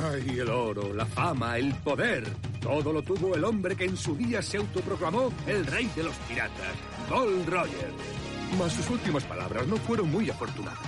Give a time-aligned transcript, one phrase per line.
[0.00, 2.24] Ay, el oro, la fama, el poder.
[2.60, 6.14] Todo lo tuvo el hombre que en su día se autoproclamó el rey de los
[6.28, 6.74] piratas,
[7.08, 7.90] Gold Roger.
[8.58, 10.78] Mas sus últimas palabras no fueron muy afortunadas.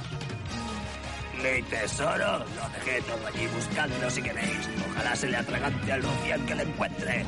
[1.42, 4.68] Mi tesoro, lo dejé todo allí buscando si queréis.
[4.90, 7.26] Ojalá se le atragante al rufián que le encuentre.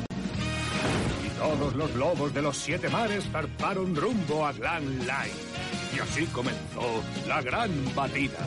[1.25, 5.53] Y todos los lobos de los siete mares zarparon rumbo a Glan Line.
[5.95, 8.39] Y así comenzó la gran batida.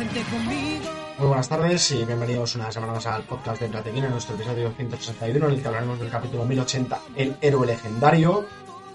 [0.00, 0.90] Vente conmigo.
[1.18, 4.72] Muy buenas tardes y bienvenidos una semana más al podcast de Platequín en nuestro episodio
[4.74, 8.46] 161 en el que hablaremos del capítulo 1080, el héroe legendario.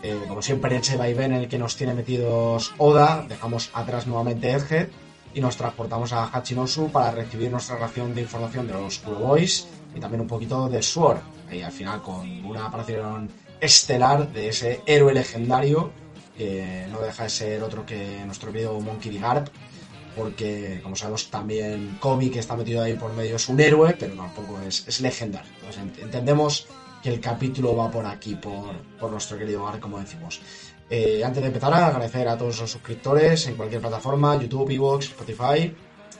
[0.02, 4.49] Eh, como siempre ese vaivén en el que nos tiene metidos Oda, dejamos atrás nuevamente
[4.49, 4.88] Edgehead
[5.36, 9.68] y nos transportamos a Hachinosu para recibir nuestra ración de información de los Kuro Boys
[9.94, 11.20] y también un poquito de Sword.
[11.52, 13.30] Y al final con una aparición
[13.62, 15.91] estelar de ese héroe legendario
[16.35, 19.20] que no deja de ser otro que nuestro querido Monkey D.
[19.20, 19.49] Garp
[20.16, 24.16] porque como sabemos también Kobe que está metido ahí por medio es un héroe, pero
[24.16, 25.52] tampoco es, es legendario.
[25.55, 26.68] Entonces ent- entendemos
[27.04, 30.41] que el capítulo va por aquí, por, por nuestro querido Gar, como decimos.
[30.90, 35.76] Eh, antes de empezar, agradecer a todos los suscriptores en cualquier plataforma, YouTube, Evox, Spotify,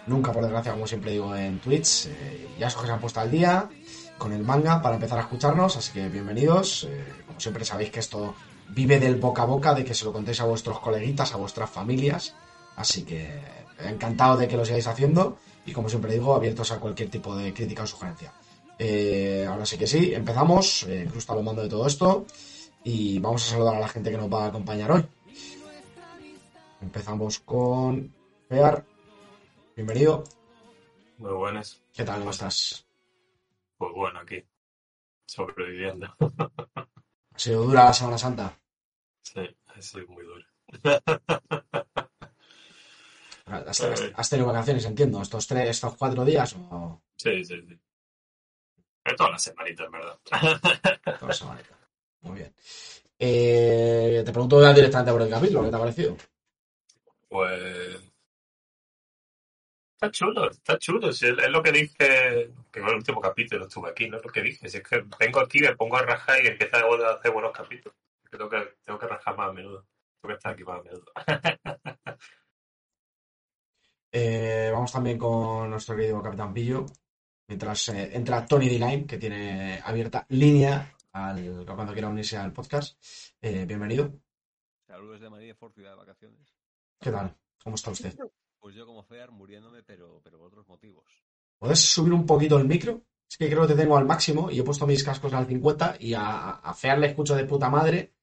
[0.08, 3.20] nunca por desgracia, como siempre digo, en Twitch, eh, ya esos que se han puesto
[3.20, 3.70] al día
[4.18, 6.88] con el manga para empezar a escucharnos, así que bienvenidos.
[6.90, 8.34] Eh, como siempre sabéis que esto
[8.70, 11.70] vive del boca a boca, de que se lo contéis a vuestros coleguitas, a vuestras
[11.70, 12.34] familias,
[12.76, 13.40] así que
[13.80, 17.54] encantado de que lo sigáis haciendo y como siempre digo, abiertos a cualquier tipo de
[17.54, 18.32] crítica o sugerencia.
[18.78, 20.84] Eh, ahora sí que sí, empezamos.
[20.84, 22.26] Eh, Cruz está lo mando de todo esto
[22.84, 25.06] y vamos a saludar a la gente que nos va a acompañar hoy.
[26.82, 28.14] Empezamos con
[28.48, 28.86] Fear.
[29.76, 30.24] Bienvenido.
[31.18, 31.82] Muy buenas.
[31.94, 32.20] ¿Qué tal?
[32.20, 32.86] ¿Cómo estás?
[33.78, 34.44] Pues bueno, aquí.
[35.26, 36.08] Sobreviviendo.
[36.20, 38.58] ¿Ha sido dura la Semana Santa?
[39.24, 40.46] Sí, ha sido muy duro.
[43.46, 45.22] ¿Has, has- has tenido vacaciones, entiendo?
[45.22, 47.80] ¿Estos tres, estos cuatro días o Sí, sí, sí.
[49.04, 50.20] Es toda la semanita, en verdad.
[51.04, 51.62] toda la semana?
[52.22, 52.54] Muy bien.
[53.20, 56.18] Eh, te pregunto ya directamente por el capítulo, ¿qué te ha parecido?
[57.30, 58.02] Pues.
[59.94, 61.14] Está chulo, está chulo.
[61.14, 62.52] Si es, es lo que dice.
[62.72, 64.18] Que en el último capítulo estuve aquí, ¿no?
[64.18, 64.68] Es lo que dije.
[64.68, 67.96] Si es que vengo aquí, me pongo a rajar y empiezo a hacer buenos capítulos.
[68.30, 69.86] Tengo que, tengo que rajar más a menudo.
[70.22, 71.06] Tengo que estar aquí más a menudo.
[74.18, 76.86] Eh, vamos también con nuestro querido Capitán Pillo.
[77.50, 82.98] Mientras eh, entra Tony D-Line, que tiene abierta línea al, cuando quiera unirse al podcast.
[83.42, 84.14] Eh, bienvenido.
[84.88, 86.56] Saludos de María Ford, ciudad de vacaciones.
[86.98, 87.36] ¿Qué tal?
[87.62, 88.18] ¿Cómo está usted?
[88.58, 91.04] Pues yo como Fear muriéndome, pero, pero por otros motivos.
[91.60, 93.02] ¿Puedes subir un poquito el micro?
[93.30, 95.98] Es que creo que te tengo al máximo y he puesto mis cascos al 50
[96.00, 98.14] y a, a Fear le escucho de puta madre,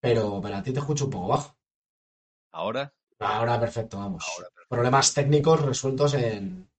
[0.00, 1.56] pero, pero a ti te escucho un poco bajo.
[2.50, 4.22] Ahora, Ahora perfecto, vamos.
[4.28, 4.59] ahora, perfecto.
[4.70, 6.70] Problemas técnicos resueltos en,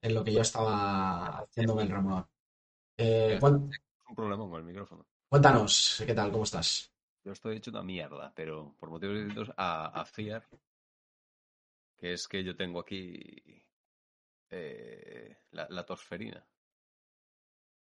[0.00, 2.24] en lo que yo estaba haciéndome el remover.
[2.96, 5.04] Eh, un problema con el micrófono.
[5.28, 6.30] cuéntanos, ¿qué tal?
[6.30, 6.92] ¿Cómo estás?
[7.24, 10.46] Yo estoy hecho una mierda, pero por motivos distintos a, a Fear,
[11.98, 13.64] que es que yo tengo aquí
[14.50, 16.46] eh, la, la tosferina.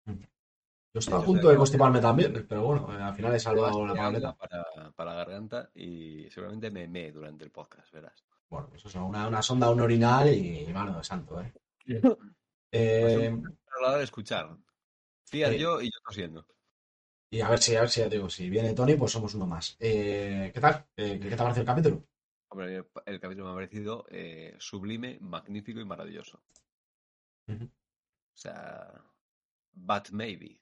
[0.05, 4.33] Yo estaba a punto de constiparme también, pero bueno, eh, al final he salvado la
[4.33, 8.23] para, para la garganta y seguramente me me durante el podcast, verás.
[8.49, 11.51] Bueno, pues eso, una, una sonda, un orinal y mano de santo, ¿eh?
[12.71, 13.37] Eh,
[13.79, 14.57] Para de escuchar.
[15.23, 15.39] Sí.
[15.39, 16.45] yo y yo tosiendo.
[17.29, 19.33] y a ver si, a ver si ya te digo, si viene Tony, pues somos
[19.35, 19.75] uno más.
[19.79, 20.85] Eh, ¿qué tal?
[20.95, 22.03] Eh, ¿Qué te parece el capítulo?
[22.49, 26.41] Hombre, el, el capítulo me ha parecido eh, sublime, magnífico y maravilloso.
[27.49, 27.53] O
[28.33, 28.93] sea,
[29.73, 30.59] But Maybe.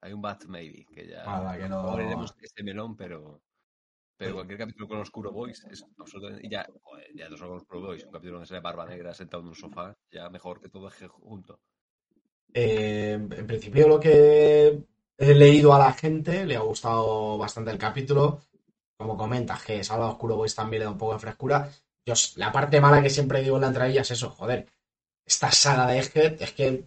[0.00, 3.42] Hay un But Maybe, que ya Nada, que no- abriremos ese melón, pero,
[4.16, 6.48] pero cualquier capítulo con los Kuro Boys es absolutamente.
[6.48, 6.66] Ya,
[7.14, 9.48] ya no solo con los Kuro Boys, un capítulo donde sale Barba Negra sentado en
[9.48, 11.60] un sofá, ya mejor que todo eje junto.
[12.52, 14.82] Eh, en principio lo que
[15.18, 18.40] he leído a la gente le ha gustado bastante el capítulo.
[18.96, 21.70] Como comentas, que Salva Oscuro Boys también le da un poco de frescura.
[22.06, 24.66] Yo, la parte mala que siempre digo en la entradilla es eso, joder.
[25.26, 26.84] Esta saga de Egghead es que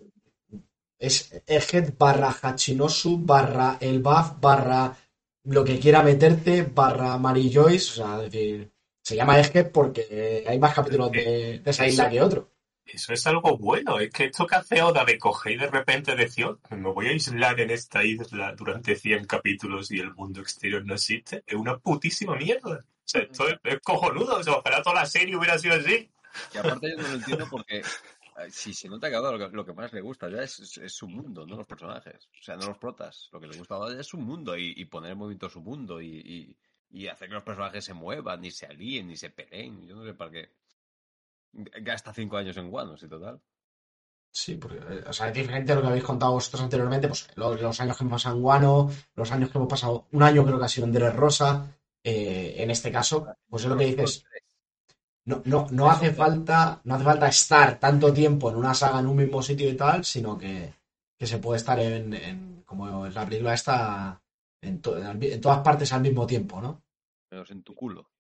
[0.98, 4.96] es Egghead barra Hachinosu barra el buff barra
[5.44, 7.92] lo que quiera meterte barra Mary Joyce.
[8.02, 8.72] O sea, es decir,
[9.02, 12.50] se llama Egghead porque hay más capítulos de, de esa isla que otro.
[12.86, 14.00] Eso es algo bueno.
[14.00, 17.08] Es que esto que hace Oda de coger y de repente decir, "Oh, me voy
[17.08, 21.56] a aislar en esta isla durante 100 capítulos y el mundo exterior no existe, es
[21.56, 22.80] una putísima mierda.
[22.80, 24.38] O sea, esto es, es cojonudo.
[24.38, 26.10] O sea, ojalá toda la serie hubiera sido así.
[26.54, 27.82] Y aparte yo no lo entiendo porque
[28.50, 30.78] si se nota que a lo que, lo que más le gusta ya es, es-
[30.78, 32.28] es su mundo, no los personajes.
[32.40, 33.30] O sea, no los protas.
[33.32, 36.02] Lo que le gusta a es su mundo y, y poner en movimiento su mundo
[36.02, 36.58] y, y-
[36.92, 39.86] y hacer que los personajes se muevan, ni se alíen, ni se peleen.
[39.88, 40.50] Yo no sé para qué.
[41.82, 43.42] Gasta cinco años en Guano, sí, total.
[44.32, 47.28] Sí, porque, eh, o sea, es diferente a lo que habéis contado vosotros anteriormente, pues
[47.36, 50.46] los, los años que hemos pasado en Guano, los años que hemos pasado, un año
[50.46, 53.86] creo que ha sido en Dere Rosa, eh, en este caso, pues es lo que
[53.86, 54.26] dices,
[55.30, 59.08] no, no, no hace falta, no hace falta estar tanto tiempo en una saga en
[59.08, 60.74] un mismo sitio y tal, sino que,
[61.18, 64.22] que se puede estar en, en- como en la película esta,
[64.62, 66.82] en, to- en, en todas partes al mismo tiempo, ¿no?
[67.32, 68.12] Menos en tu culo.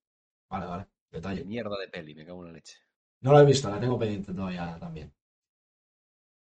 [0.49, 1.43] Vale, vale, detalle.
[1.43, 2.77] mierda de peli, me cago en la leche.
[3.21, 5.09] No lo he visto, la tengo pendiente todavía también.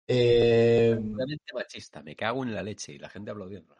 [0.06, 3.76] Eh, Realmente machista, me cago en la leche y la gente aplaudiendo.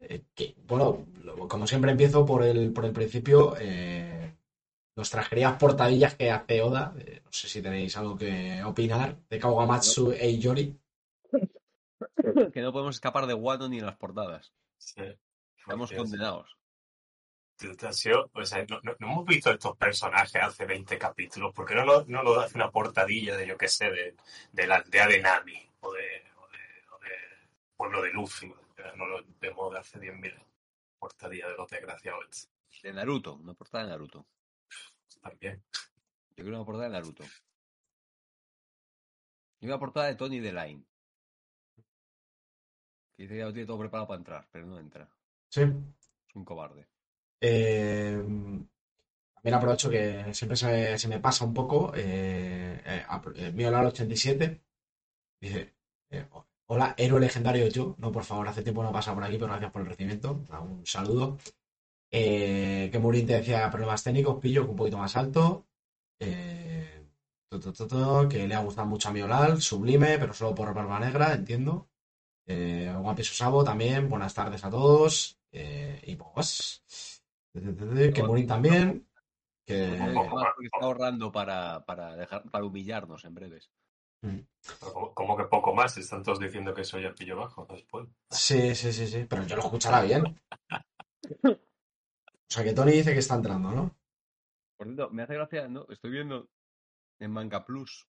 [0.00, 4.15] eh, que, bueno, lo- como siempre empiezo por el, por el principio, eh,
[4.96, 9.38] nuestras queridas portadillas que hace Oda, eh, no sé si tenéis algo que opinar, de
[9.38, 10.78] Kawamatsu e Yori.
[12.52, 14.52] Que no podemos escapar de Guano ni en las portadas.
[14.78, 15.00] Sí.
[15.58, 16.56] Estamos condenados.
[18.32, 21.54] o sea, no, no- no hemos visto estos personajes hace 20 capítulos.
[21.54, 24.16] ¿Por qué no lo, no lo hace una portadilla de, yo qué sé, de,
[24.52, 26.00] de la aldea de Nami o de,
[26.36, 26.58] o de,
[26.92, 27.10] o de
[27.76, 28.52] pueblo de Luffy?
[28.96, 30.46] No lo vemos de hace 10.000 años.
[30.98, 32.48] Portadilla de los desgraciados.
[32.82, 34.26] De Naruto, una portada de Naruto.
[35.30, 35.62] También.
[36.36, 37.24] Yo quiero una portada de Naruto.
[39.60, 40.84] Y una portada de Tony Line.
[43.16, 45.08] Que dice que ya lo tiene todo preparado para entrar, pero no entra.
[45.48, 45.62] Sí.
[45.62, 46.86] Es un cobarde.
[47.40, 48.16] Eh,
[49.34, 51.92] también aprovecho que siempre se, se me pasa un poco.
[51.94, 54.60] Eh, eh, apro- eh, Miolar87
[55.40, 55.74] dice:
[56.10, 56.28] eh,
[56.66, 57.94] Hola, héroe legendario yo.
[57.98, 60.44] No, por favor, hace tiempo no he pasado por aquí, pero gracias por el recibimiento.
[60.60, 61.38] Un saludo.
[62.10, 65.66] Eh, que Murin te decía problemas técnicos, pillo que un poquito más alto.
[66.18, 67.06] Eh,
[68.28, 71.88] que le ha gustado mucho a Miolal, sublime, pero solo por Barba Negra, entiendo.
[72.46, 75.38] Eh, One Piece Usabo también, buenas tardes a todos.
[75.52, 76.82] Eh, y pues,
[77.52, 79.08] que Murin también.
[79.64, 80.04] Que, está
[80.80, 83.70] ahorrando para, para, dejar, para humillarnos en breves.
[84.80, 85.96] Como, como que poco más.
[85.96, 87.66] Están todos diciendo que soy el pillo bajo.
[87.68, 88.08] Después.
[88.30, 90.40] sí, sí, sí, sí, pero yo lo escuchará bien.
[92.48, 93.84] O sea que Tony dice que está entrando, ¿no?
[94.78, 95.86] Por cierto, me hace gracia, ¿no?
[95.90, 96.48] Estoy viendo
[97.20, 98.06] en Manga Plus.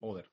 [0.00, 0.26] Joder.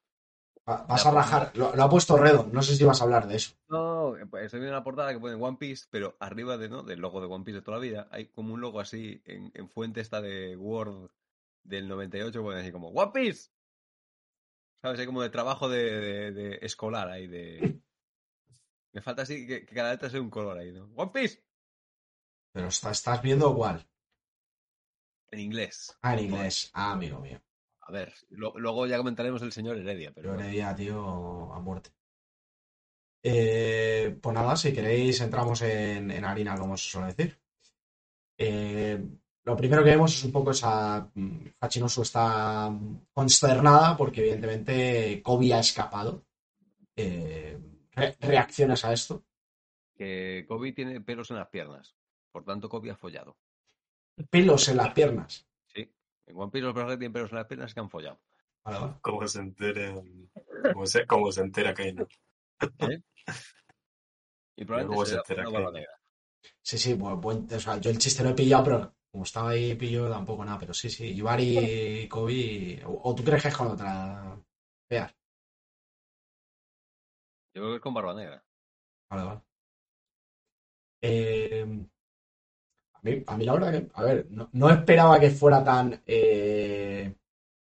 [0.70, 1.52] Va- Vas a rajar.
[1.56, 2.48] Lo, lo ha puesto Redo.
[2.54, 3.54] No sé si vas a hablar de eso.
[3.70, 6.84] No, pues estoy viendo una portada que pone One Piece, pero arriba de, ¿no?
[6.84, 9.52] del logo de One Piece de toda la vida, hay como un logo así en,
[9.56, 11.10] en fuente esta de Word
[11.64, 13.50] del 98, que pone así como One Piece.
[14.82, 15.00] ¿Sabes?
[15.00, 17.80] Hay como de trabajo de, de- de escolar ahí, de...
[18.94, 20.86] Me falta así que, que cada letra sea un color ahí, ¿no?
[20.96, 21.44] One Piece.
[22.54, 23.86] Pero está- estás viendo cuál.
[25.32, 25.98] En inglés.
[26.02, 26.70] Ah, en inglés.
[26.74, 27.42] Ah, amigo mío.
[27.82, 30.34] A ver, lo- luego ya comentaremos el señor Heredia, Pero.
[30.34, 31.92] Heredia, tío, a muerte.
[33.24, 37.40] Eh, pues nada, si queréis, entramos en, en harina, como se suele decir.
[38.38, 39.00] Eh,
[39.44, 41.10] lo primero que vemos es un poco esa.
[41.14, 42.72] mm, Hachinosu está
[43.14, 46.26] consternada porque, evidentemente, Kobe ha escapado.
[46.96, 47.58] Eh,
[47.92, 49.24] re- reacciones a esto.
[49.96, 51.96] Que Kobe tiene pelos en las piernas.
[52.32, 53.36] Por tanto, Kobe ha follado.
[54.30, 55.46] Pelos en las piernas.
[55.68, 55.90] Sí.
[56.28, 58.20] En One Piece los personajes que tienen pelos en las piernas que han follado.
[58.64, 58.94] Vale.
[59.02, 59.94] Como se entera.
[60.74, 62.08] Como se, como se entera que no.
[64.56, 65.82] Y probablemente se se entera una.
[66.64, 69.50] Sí, sí, buen, buen- o sea, yo el chiste lo he pillado, pero como estaba
[69.52, 73.50] ahí pillo tampoco nada, pero sí, sí, Ibarri y Kobe, o, o tú crees que
[73.50, 74.40] es con otra
[74.90, 75.14] Veas,
[77.54, 78.44] Yo creo que es con barba negra.
[79.10, 79.42] vale, vale.
[81.02, 81.66] Eh,
[83.28, 87.14] a mí la verdad que, a ver, no, no esperaba que fuera tan eh,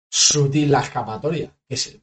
[0.08, 1.50] sutil la escapatoria.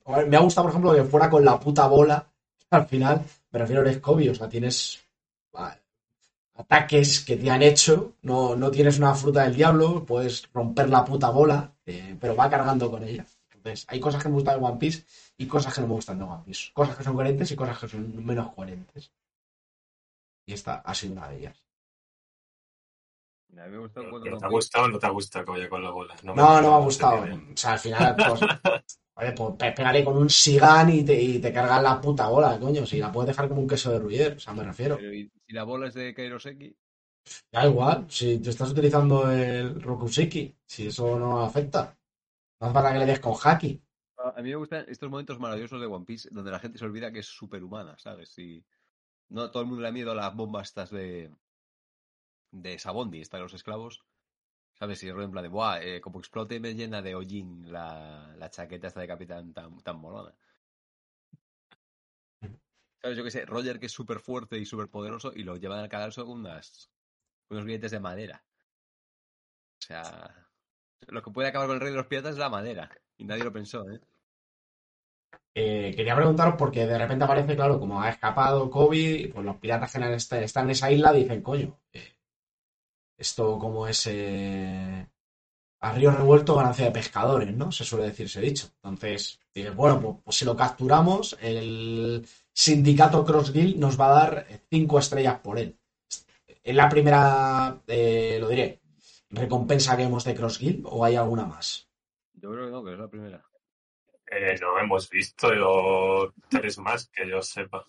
[0.05, 2.27] A ver, me ha gustado, por ejemplo, que fuera con la puta bola,
[2.71, 4.99] al final, me refiero, eres Kobe, o sea, tienes
[6.55, 11.03] ataques que te han hecho, no, no tienes una fruta del diablo, puedes romper la
[11.03, 13.25] puta bola, eh, pero va cargando con ella.
[13.53, 15.03] Entonces, hay cosas que me gustan de One Piece
[15.37, 16.71] y cosas que no me gustan de One Piece.
[16.73, 19.11] Cosas que son coherentes y cosas que son menos coherentes.
[20.45, 21.63] Y esta ha sido una de ellas.
[23.57, 25.09] A mí me gusta Pero, cuando pero no ¿Te ha gustado o no te ha
[25.09, 26.15] gustado que vaya con la bola?
[26.23, 27.23] No, no me ha no gustado.
[27.23, 27.31] te.
[27.33, 28.41] O sea, al final, pues,
[29.15, 32.59] oye, pues pe- pégale con un Sigan y te, y te cargas la puta bola,
[32.59, 32.85] coño.
[32.85, 34.97] Si la puedes dejar como un queso de Ruyer, o sea, me refiero.
[34.97, 36.75] Pero ¿y si la bola es de Kairoseki,
[37.53, 41.97] Da igual, si tú estás utilizando el Rokuseki, si eso no afecta.
[42.59, 43.81] No hace falta que le des con haki.
[44.17, 46.85] a a mí me gustan estos momentos maravillosos de One Piece donde la gente se
[46.85, 48.37] olvida que es superhumana, ¿sabes?
[48.39, 48.63] Y
[49.29, 51.31] no todo el mundo le da miedo a las bombas estas de
[52.51, 54.03] de Sabondi, esta de los esclavos.
[54.73, 55.03] ¿Sabes?
[55.03, 58.87] Y en plan de, buah, eh, como explote me llena de hollín la, la chaqueta
[58.87, 60.35] esta de capitán tan, tan molona.
[63.01, 63.17] ¿Sabes?
[63.17, 65.89] Yo qué sé, Roger que es súper fuerte y súper poderoso y lo llevan al
[65.89, 66.89] cadalso con unas,
[67.49, 68.43] unos grilletes de madera.
[69.79, 70.47] O sea,
[71.09, 72.89] Lo que puede acabar con el rey de los piratas es la madera.
[73.17, 74.01] Y nadie lo pensó, ¿eh?
[75.53, 79.93] Eh, quería preguntaros porque de repente aparece, claro, como ha escapado Kobe, pues los piratas
[79.95, 82.10] están- están están en esa isla dicen, coño, eh,
[83.21, 85.07] esto como es eh,
[85.79, 87.71] a río revuelto ganancia de pescadores, ¿no?
[87.71, 88.67] Se suele decir ese dicho.
[88.83, 94.23] Entonces, dices, bueno, pues, pues si lo capturamos, el sindicato Cross Guild nos va a
[94.23, 95.77] dar cinco estrellas por él.
[96.63, 98.81] ¿Es la primera, eh, lo diré,
[99.29, 101.87] recompensa que hemos de Cross Guild o hay alguna más?
[102.33, 103.45] Yo creo que no, que es la primera.
[104.31, 107.85] Eh, no hemos visto yo, tres más que yo sepa.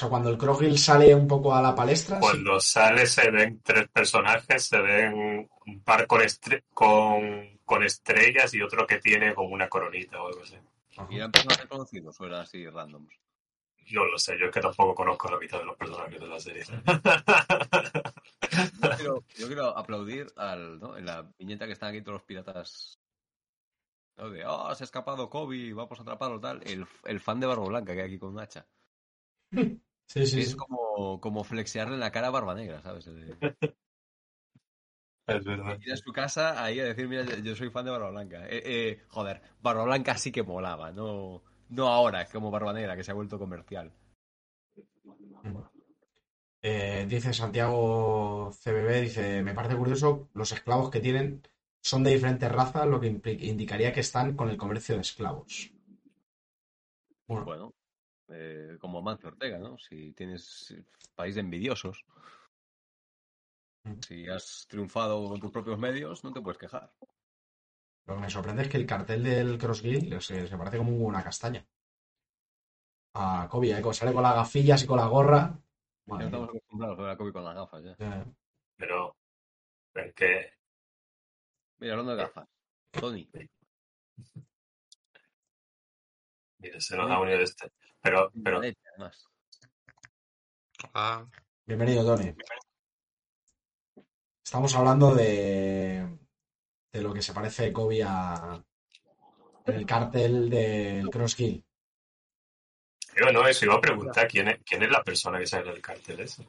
[0.00, 2.22] O sea, cuando el Cross Guild sale un poco a la palestra, sí.
[2.22, 8.54] Cuando sale se ven tres personajes, se ven un par con, estre- con, con estrellas
[8.54, 10.56] y otro que tiene como una coronita o algo así.
[11.10, 13.12] ¿Y eran personajes conocidos o eran así randoms?
[13.84, 16.40] Yo lo sé, yo es que tampoco conozco la mitad de los personajes de la
[16.40, 16.64] serie.
[18.82, 20.96] Yo quiero, yo quiero aplaudir al, ¿no?
[20.96, 22.98] en la viñeta que están aquí todos los piratas.
[24.16, 24.30] ¿no?
[24.30, 26.60] De, oh, se ha escapado Kobe, vamos a atraparlo, tal.
[26.66, 28.66] El, el fan de Barba Blanca que hay aquí con un hacha.
[30.10, 30.56] Sí, sí, es sí.
[30.56, 33.06] como, como flexearle en la cara a Barba Negra, ¿sabes?
[33.06, 33.14] Es
[35.44, 35.78] verdad.
[35.86, 38.44] Ir a su casa ahí a decir, mira, yo, soy fan de Barba Blanca.
[38.48, 43.04] Eh, eh, joder, Barba Blanca sí que molaba, no, no ahora, como Barba Negra, que
[43.04, 43.92] se ha vuelto comercial.
[46.60, 51.40] Eh, dice Santiago CBB, dice, me parece curioso, los esclavos que tienen
[51.80, 53.06] son de diferentes razas, lo que
[53.42, 55.70] indicaría que están con el comercio de esclavos.
[57.28, 57.74] Bueno, Bueno,
[58.32, 59.78] eh, como Mancio Ortega, ¿no?
[59.78, 60.74] Si tienes
[61.14, 62.04] país de envidiosos,
[63.82, 63.94] Mm.
[64.06, 66.92] si has triunfado con tus propios medios, no te puedes quejar.
[68.06, 70.90] lo que me sorprende es que el cartel del Cross Guild se, se parece como
[70.96, 71.64] una castaña.
[73.14, 73.80] A Kobe, ¿eh?
[73.80, 75.58] Como sale con las gafillas y con la gorra.
[76.06, 77.96] Ya estamos acostumbrados a ver a Kobe con las gafas ya.
[77.98, 78.24] Eh,
[78.76, 79.16] Pero
[79.94, 80.52] es que
[81.78, 82.48] Mira, hablando de gafas.
[82.90, 83.30] Tony.
[86.58, 87.70] mira, se nos ha unido este.
[88.02, 89.26] Pero, pero además.
[90.94, 91.26] Ah,
[91.66, 92.34] Bienvenido, Tony.
[94.44, 96.18] Estamos hablando de,
[96.92, 98.62] de lo que se parece Kobe a
[99.66, 101.62] en el cartel del Cross Guild.
[103.16, 105.76] yo no, eso iba a preguntar quién es, quién es la persona que sale en
[105.76, 106.46] el cartel ese.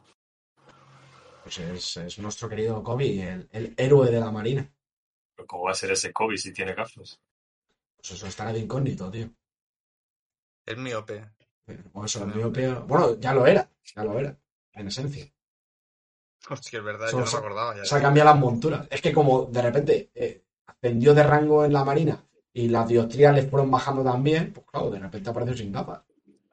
[1.43, 4.72] Pues es, es nuestro querido Kobe, el, el héroe de la marina.
[5.36, 7.20] Pero ¿Cómo va a ser ese Kobe si tiene gafas?
[7.98, 9.29] Pues eso estará de incógnito, tío.
[10.65, 11.29] es miope.
[11.94, 14.36] O eso, el miopía- Bueno, ya lo era, ya lo era,
[14.74, 15.25] en esencia.
[16.50, 17.86] Hostia, es verdad, yo no se- recordaba ya.
[17.86, 18.88] Se ha cambiado las monturas.
[18.90, 22.24] Es que como de repente eh, ascendió de rango en la marina
[22.54, 26.01] y las dioptrías le fueron bajando también, pues claro, de repente apareció sin gafas.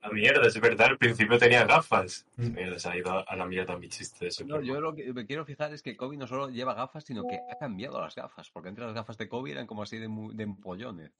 [0.02, 2.24] La mierda, es verdad, al principio tenía gafas.
[2.36, 2.52] Mm.
[2.54, 5.26] Mierda, se ha ido a la mierda mi chiste de No, yo lo que me
[5.26, 8.48] quiero fijar es que Kobe no solo lleva gafas, sino que ha cambiado las gafas.
[8.50, 11.10] Porque antes las gafas de Kobe eran como así de, de empollones.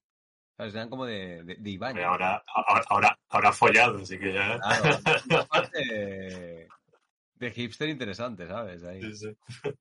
[0.59, 0.75] ¿Sabes?
[0.75, 4.59] Eran como de, de, de Ahora, ahora, ahora, ahora ha follado, así que ya.
[4.59, 4.99] Claro,
[5.31, 6.69] una parte
[7.37, 8.83] de hipster interesante, ¿sabes?
[8.83, 9.00] Ahí.
[9.00, 9.73] Sí, sí.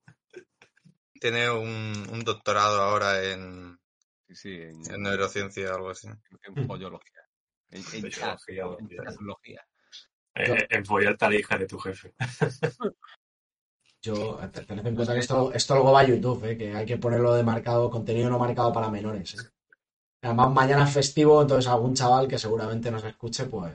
[1.19, 3.79] Tiene un, un doctorado ahora en,
[4.27, 6.09] Sí, sí, en, en neurociencia o algo así.
[6.43, 7.21] en pollología.
[7.71, 9.67] En, en Pollología,
[10.35, 12.13] chat, en follarte a la hija de tu jefe.
[14.03, 16.97] Yo, tened en cuenta que esto, esto luego va a YouTube, eh, que hay que
[16.97, 19.33] ponerlo de marcado, contenido no marcado para menores.
[19.33, 19.56] eh.
[20.27, 23.73] Además, mañana es festivo, entonces algún chaval que seguramente nos escuche, pues.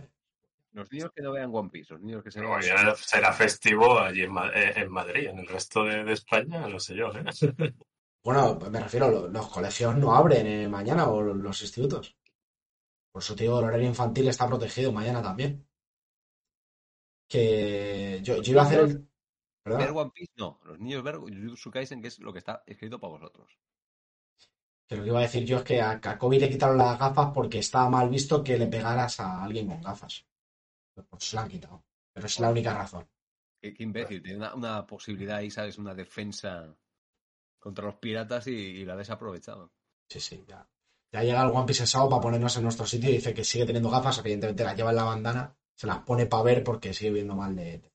[0.73, 2.51] Los niños que no vean One Piece, los niños que se vean...
[2.53, 6.79] mañana será festivo allí en, eh, en Madrid, en el resto de, de España, no
[6.79, 7.11] sé yo.
[7.13, 7.25] ¿eh?
[8.25, 12.17] Bueno, me refiero, lo- los colegios no abren eh, mañana o los institutos.
[13.11, 15.67] Por eso, tío, el horario infantil está protegido mañana también.
[17.29, 19.09] Que yo, yo iba a hacer el.
[19.65, 19.97] Ver ¿Verdad?
[19.97, 20.61] One Piece, no.
[20.65, 23.59] Los niños ver Jujutsu Kaisen, que es lo que está escrito para vosotros.
[24.93, 26.99] Que lo que iba a decir yo es que a, a Kobe le quitaron las
[26.99, 30.27] gafas porque estaba mal visto que le pegaras a alguien con gafas.
[31.09, 31.83] Pues se la han quitado.
[32.13, 33.09] Pero es la única razón.
[33.59, 34.23] Qué, qué imbécil.
[34.23, 35.79] Tiene una, una posibilidad ahí, ¿sabes?
[35.79, 36.77] Una defensa
[37.59, 39.73] contra los piratas y, y la ha desaprovechado.
[40.11, 40.69] Sí, sí, ya.
[41.11, 43.65] Ya llega el One Piece Sao para ponernos en nuestro sitio y dice que sigue
[43.65, 47.13] teniendo gafas, evidentemente las lleva en la bandana, se las pone para ver porque sigue
[47.13, 47.92] viendo mal de...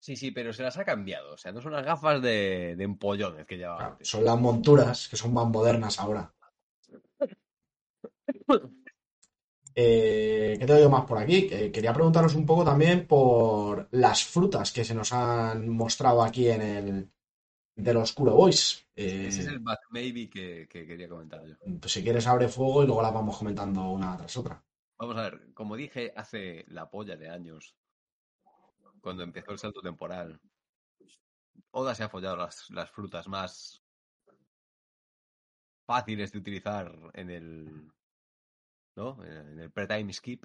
[0.00, 1.34] Sí, sí, pero se las ha cambiado.
[1.34, 4.08] O sea, no son las gafas de, de empollones que llevaba Claro, antes.
[4.10, 6.32] son las monturas que son más modernas ahora.
[9.74, 11.46] Eh, ¿Qué tengo yo más por aquí?
[11.48, 16.48] Que quería preguntaros un poco también por las frutas que se nos han mostrado aquí
[16.48, 17.10] en el
[17.76, 18.86] del Oscuro Boys.
[18.96, 21.54] Eh, Ese es el Bad Maybe que, que quería comentar yo.
[21.80, 24.62] pues si quieres abre fuego y luego las vamos comentando una tras otra.
[24.98, 27.74] Vamos a ver, como dije hace la polla de años,
[29.00, 30.40] cuando empezó el salto temporal,
[31.72, 33.82] Oda se ha follado las, frutas más
[35.86, 37.92] fáciles de utilizar en el.
[38.96, 39.24] ¿No?
[39.24, 40.44] En el pre-time skip.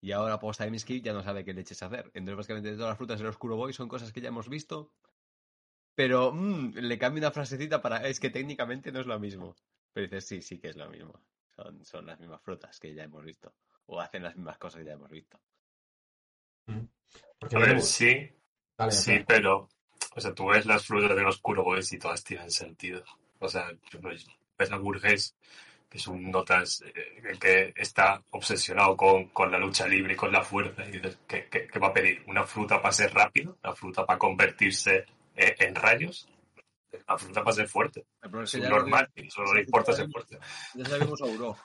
[0.00, 2.10] Y ahora post-time skip ya no sabe qué leches hacer.
[2.14, 4.92] Entonces, básicamente, todas las frutas del Oscuro Boy son cosas que ya hemos visto.
[5.94, 8.06] Pero mm, le cambio una frasecita para.
[8.08, 9.54] Es que técnicamente no es lo mismo.
[9.92, 11.20] Pero dices, sí, sí que es lo mismo.
[11.54, 13.54] Son, son las mismas frutas que ya hemos visto.
[13.86, 15.38] O hacen las mismas cosas que ya hemos visto.
[17.38, 18.30] Porque A ver, tenemos- sí,
[18.76, 19.68] Dale, sí, pero.
[20.14, 23.02] O sea, tú ves las frutas del oscuro boys y todas tienen sentido.
[23.38, 24.26] O sea, pues,
[24.58, 25.34] ves a Burgess,
[25.88, 30.30] que es un notas eh, que está obsesionado con, con la lucha libre y con
[30.30, 30.84] la fuerza.
[30.84, 32.22] Y dices, ¿qué, qué- qué va a pedir?
[32.26, 33.56] ¿Una fruta para ser rápido?
[33.64, 36.28] ¿Una fruta para convertirse eh, en rayos?
[37.08, 38.04] Una fruta para ser fuerte.
[38.42, 40.38] Es normal que- y solo le importa ser fuerte.
[40.74, 41.56] Ya sabemos a Uro.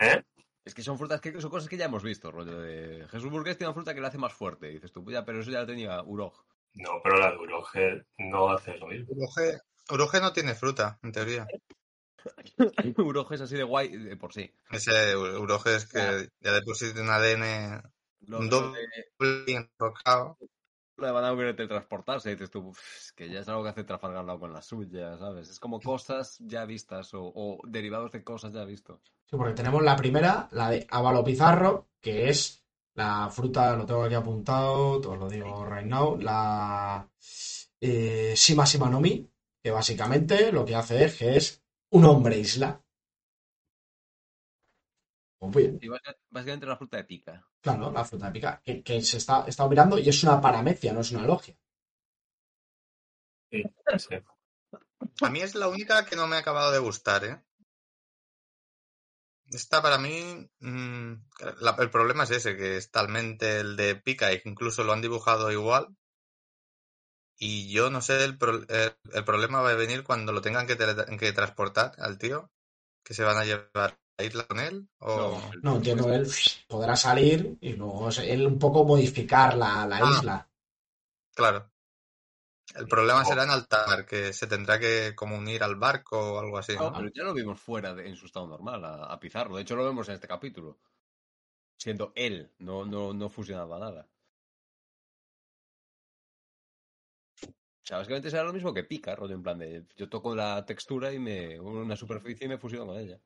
[0.00, 0.22] ¿Eh?
[0.64, 3.58] Es que son frutas que son cosas que ya hemos visto, rollo de Jesús Burgués
[3.58, 4.70] tiene una fruta que le hace más fuerte.
[4.70, 6.32] Y dices tú, ya, pero eso ya lo tenía Urog.
[6.74, 9.06] No, pero la de Uroge no hace lo mismo.
[9.10, 9.58] Uroge,
[9.90, 11.46] Uroge no tiene fruta, en teoría.
[12.98, 14.50] Urog es así de guay de por sí.
[14.70, 17.82] Ese Uroge es que ya de por sí tiene un ADN
[18.28, 18.80] Un doble.
[19.18, 19.68] de,
[20.96, 23.84] de Van Auken de transportarse, dices tú, "Uf, es que ya es algo que hace
[23.84, 25.50] Trafalgar con la suya, ¿sabes?
[25.50, 29.00] Es como cosas ya vistas o, o derivados de cosas ya vistos.
[29.26, 34.04] Sí, porque tenemos la primera, la de Avalo Pizarro, que es la fruta, lo tengo
[34.04, 37.08] aquí apuntado, te lo digo right now, la
[37.80, 39.28] eh, Shima Shima no Mi,
[39.62, 42.83] que básicamente lo que hace es que es un hombre isla.
[45.50, 47.46] Bien, Y básicamente, la fruta de pica.
[47.60, 50.92] claro, la fruta de pica, que, que se está, está mirando y es una paramecia,
[50.92, 51.56] no es una logia.
[53.50, 53.62] Sí,
[53.98, 54.16] sí.
[55.22, 57.42] A mí es la única que no me ha acabado de gustar, ¿eh?
[59.58, 61.12] Esta para mí, mm,
[61.60, 64.92] la- el problema es ese, que es talmente el de Pica y que incluso lo
[64.92, 65.96] han dibujado igual.
[67.38, 70.66] Y yo no sé, el, pro- el- el problema va a venir cuando lo tengan
[70.66, 72.50] que, transportar al tío,
[73.04, 75.40] que se van a llevar isla con él, o...
[75.52, 76.30] el- No, entiendo que él
[76.68, 80.10] podrá salir y luego él un poco modificar la, la Ah.
[80.16, 80.48] isla.
[81.34, 81.70] Claro.
[82.76, 86.38] El problema será en alta mar, que se tendrá que como unir al barco o
[86.38, 86.96] algo así, No, ¿no?
[86.98, 89.56] pero ya lo vimos fuera de- en su estado normal, a, a Pizarro.
[89.56, 90.78] De hecho, lo vemos en este capítulo.
[91.76, 94.08] Siendo él, no, no, no fusionado a nada.
[97.42, 100.64] O sea, básicamente será lo mismo que pica, rollo en plan de yo toco la
[100.64, 103.20] textura y me una superficie y me fusiono con ella.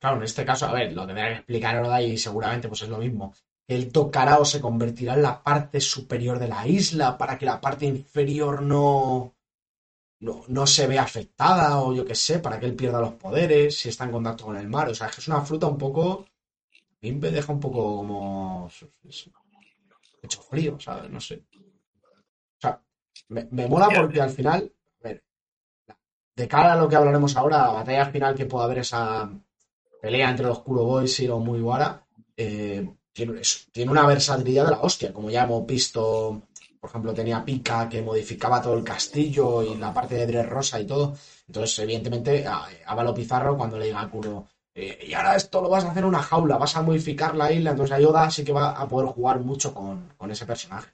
[0.00, 2.88] Claro, en este caso, a ver, lo tendrá que explicar Oda y seguramente pues es
[2.88, 3.32] lo mismo.
[3.66, 7.60] Él tocará o se convertirá en la parte superior de la isla para que la
[7.60, 9.34] parte inferior no,
[10.20, 13.78] no, no se vea afectada o yo qué sé, para que él pierda los poderes
[13.78, 14.88] si está en contacto con el mar.
[14.90, 16.26] O sea, es que es una fruta un poco...
[16.76, 18.70] A mí me deja un poco como...
[20.22, 21.10] hecho frío, ¿sabes?
[21.10, 21.44] No sé.
[21.54, 22.82] O sea,
[23.28, 24.72] me, me mola porque al final,
[26.36, 29.30] de cara a lo que hablaremos ahora, la batalla final que pueda haber esa
[30.00, 32.04] pelea entre los Kuro Boys y los Mugiwara,
[32.36, 33.40] eh, tiene,
[33.72, 36.42] tiene una versatilidad de la hostia, como ya hemos visto,
[36.80, 40.86] por ejemplo, tenía Pika que modificaba todo el castillo y la parte de Dressrosa y
[40.86, 41.16] todo.
[41.46, 42.68] Entonces, evidentemente, a,
[43.14, 46.08] Pizarro cuando le diga a Kuro, eh, y ahora esto lo vas a hacer en
[46.08, 49.40] una jaula, vas a modificar la isla, entonces Ayoda sí que va a poder jugar
[49.40, 50.92] mucho con, con ese personaje.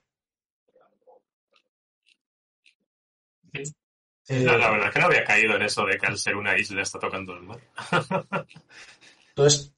[4.31, 6.37] Eh, No, la verdad es que no había caído en eso de que al ser
[6.37, 7.59] una isla está tocando el mar.
[9.31, 9.73] entonces,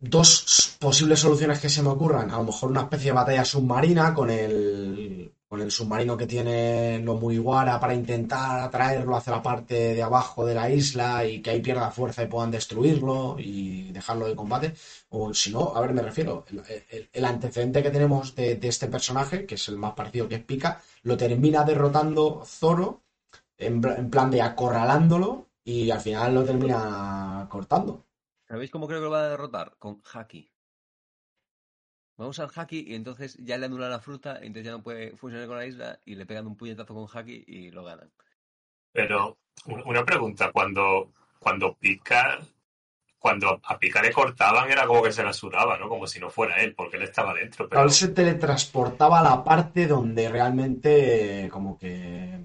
[0.00, 2.30] dos posibles soluciones que se me ocurran.
[2.30, 6.98] A lo mejor una especie de batalla submarina con el, con el submarino que tiene
[7.00, 11.50] los Mugiwara para intentar atraerlo hacia la parte de abajo de la isla y que
[11.50, 14.74] ahí pierda fuerza y puedan destruirlo y dejarlo de combate.
[15.10, 18.68] O si no, a ver, me refiero, el, el- el antecedente que tenemos de, de
[18.68, 23.02] este personaje, que es el más parecido que es Pika, lo termina derrotando Zoro
[23.58, 28.04] en, en plan de acorralándolo y al final lo termina cortando.
[28.46, 29.76] ¿Sabéis cómo creo que lo va a derrotar?
[29.78, 30.50] Con Haki.
[32.16, 35.48] Vamos al Haki y entonces ya le anulan la fruta, entonces ya no puede fusionar
[35.48, 38.10] con la isla y le pegan un puñetazo con Haki y lo ganan.
[38.92, 42.38] Pero un- una pregunta, cuando, cuando pica,
[43.18, 45.88] cuando a pica le cortaban era como que se la sudaba, ¿no?
[45.88, 47.68] Como si no fuera él, porque él estaba dentro.
[47.68, 52.38] Pero Él se teletransportaba a la parte donde realmente como que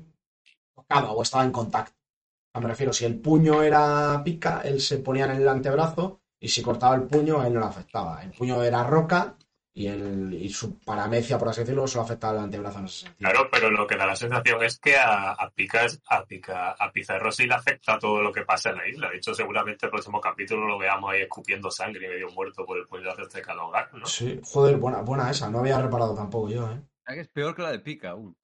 [0.81, 1.93] tocaba o estaba en contacto.
[1.95, 6.21] O sea, me refiero, si el puño era pica, él se ponía en el antebrazo
[6.39, 8.23] y si cortaba el puño, a él no le afectaba.
[8.23, 9.35] El puño era roca
[9.73, 13.29] y, el, y su paramecia, por así decirlo, solo afectaba el antebrazo en ese sentido.
[13.29, 16.91] Claro, pero lo que da la sensación es que a, a Pica, a Pica, a
[16.91, 19.09] Pizarro sí le afecta todo lo que pasa en la isla.
[19.09, 22.77] De hecho, seguramente el próximo capítulo lo veamos ahí escupiendo sangre y medio muerto por
[22.77, 24.05] el puñetazo este Calogar, ¿no?
[24.05, 26.81] Sí, joder, buena, buena esa, no había reparado tampoco yo, ¿eh?
[27.05, 28.35] Que es peor que la de Pica aún.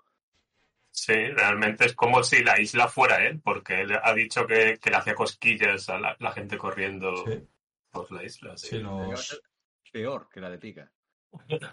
[0.96, 4.90] Sí, realmente es como si la isla fuera él, porque él ha dicho que, que
[4.90, 7.46] le hacía cosquillas a la, la gente corriendo Sí,
[7.92, 8.56] por la isla.
[8.56, 8.68] Sí.
[8.68, 9.44] sí, los...
[9.92, 10.90] Peor que la de pica.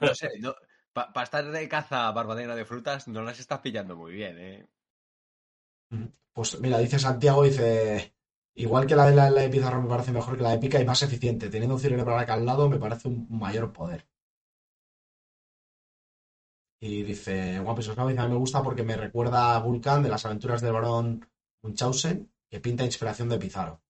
[0.01, 0.57] No sé, no,
[0.93, 4.69] para estar de caza barba negra de frutas no las estás pillando muy bien, ¿eh?
[6.33, 8.15] Pues mira, dice Santiago, dice,
[8.55, 10.81] igual que la de la, la de Pizarro me parece mejor que la de Pica
[10.81, 11.49] y más eficiente.
[11.49, 14.05] Teniendo un Cirene para al lado me parece un mayor poder.
[16.85, 20.09] Y dice, One Piece of a mí me gusta porque me recuerda a Vulcan de
[20.09, 21.25] las aventuras del barón
[21.63, 23.81] Munchausen, que pinta inspiración de Pizarro.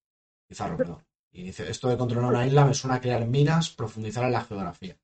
[0.47, 1.03] Pizarro, perdón.
[1.31, 4.45] Y dice, esto de controlar una isla me suena a crear minas, profundizar en la
[4.45, 4.99] geografía.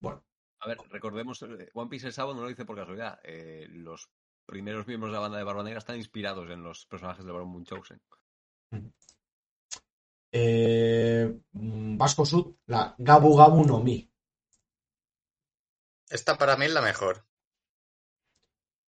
[0.00, 0.24] Bueno,
[0.58, 3.20] A ver, recordemos, eh, One Piece el sábado no lo dice por casualidad.
[3.22, 4.10] eh, los
[4.46, 7.48] primeros miembros de la banda de Barba Negra están inspirados en los personajes de Baron
[7.48, 8.00] Munchausen.
[10.32, 14.09] eh, mm, Vasco Sud, la Gabu Gabu no Mi.
[16.10, 17.24] Esta para mí es la mejor.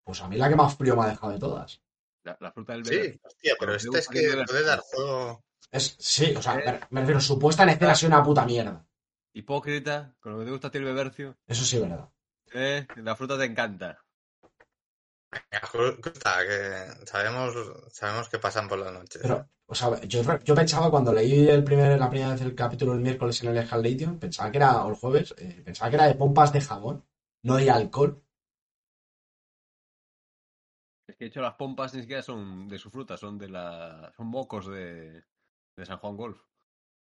[0.03, 1.81] Pues a mí la que más frío me ha dejado de todas.
[2.23, 3.19] La, la fruta del Sí, verano.
[3.23, 5.43] hostia, pero Pero esta es que puede dar juego.
[5.71, 8.45] Es, sí, o sea, me, me refiero, su puesta en escena ha sido una puta
[8.45, 8.86] mierda.
[9.34, 11.38] Hipócrita, con lo que te gusta a ti el bebercio.
[11.47, 12.10] Eso sí es verdad.
[12.53, 13.97] Eh, la fruta te encanta.
[15.49, 17.53] Que sabemos,
[17.91, 19.19] sabemos que pasan por la noche.
[19.21, 22.93] Pero, o sea, yo, yo pensaba cuando leí el primer, la primera vez el capítulo
[22.93, 26.07] el miércoles en el Halation, pensaba que era, o el jueves, eh, pensaba que era
[26.07, 27.05] de pompas de jabón,
[27.43, 28.23] no de alcohol.
[31.08, 34.12] Es que de hecho las pompas ni siquiera son de su fruta, son de la.
[34.15, 35.23] son mocos de,
[35.75, 36.41] de San Juan Golf.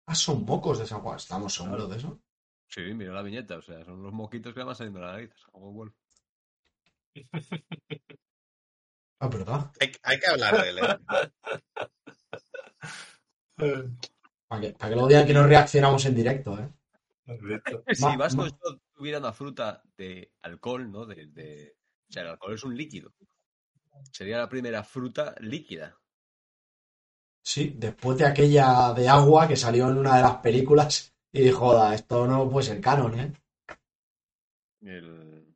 [0.06, 2.20] Ah, son mocos de San Juan, ¿estamos seguros de eso?
[2.68, 5.30] Sí, mira la viñeta, o sea, son los moquitos que van saliendo de la nariz,
[5.36, 5.94] San Juan Golf.
[9.20, 9.70] Ah, ¿verdad?
[9.80, 10.98] Hay, hay que hablar de él, ¿eh?
[14.48, 16.68] Para que, para que luego digan que no reaccionamos en directo, ¿eh?
[17.94, 21.06] Si Vasco ma- Shot tuviera una fruta de alcohol, ¿no?
[21.06, 21.76] De, de-
[22.08, 23.12] O sea, el alcohol es un líquido.
[24.12, 25.96] Sería la primera fruta líquida.
[27.42, 31.58] Sí, después de aquella de agua que salió en una de las películas y dijo,
[31.60, 33.32] joda, esto no puede ser canon, ¿eh?
[34.82, 35.53] El-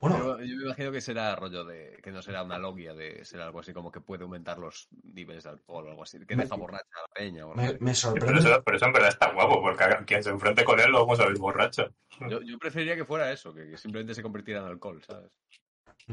[0.00, 1.98] Bueno, Pero yo me imagino que será rollo de.
[2.02, 3.22] que no será una logia de.
[3.24, 6.18] será algo así como que puede aumentar los niveles de alcohol o algo así.
[6.26, 8.38] Que Me- deja borracha a la peña o me, Pero sorprende.
[8.40, 11.20] eso, pero eso en verdad está guapo, porque quien se enfrente con él lo vamos
[11.20, 11.92] a ver borracho.
[12.30, 15.30] Yo, yo preferiría que fuera eso, que, que simplemente se convirtiera en alcohol, ¿sabes?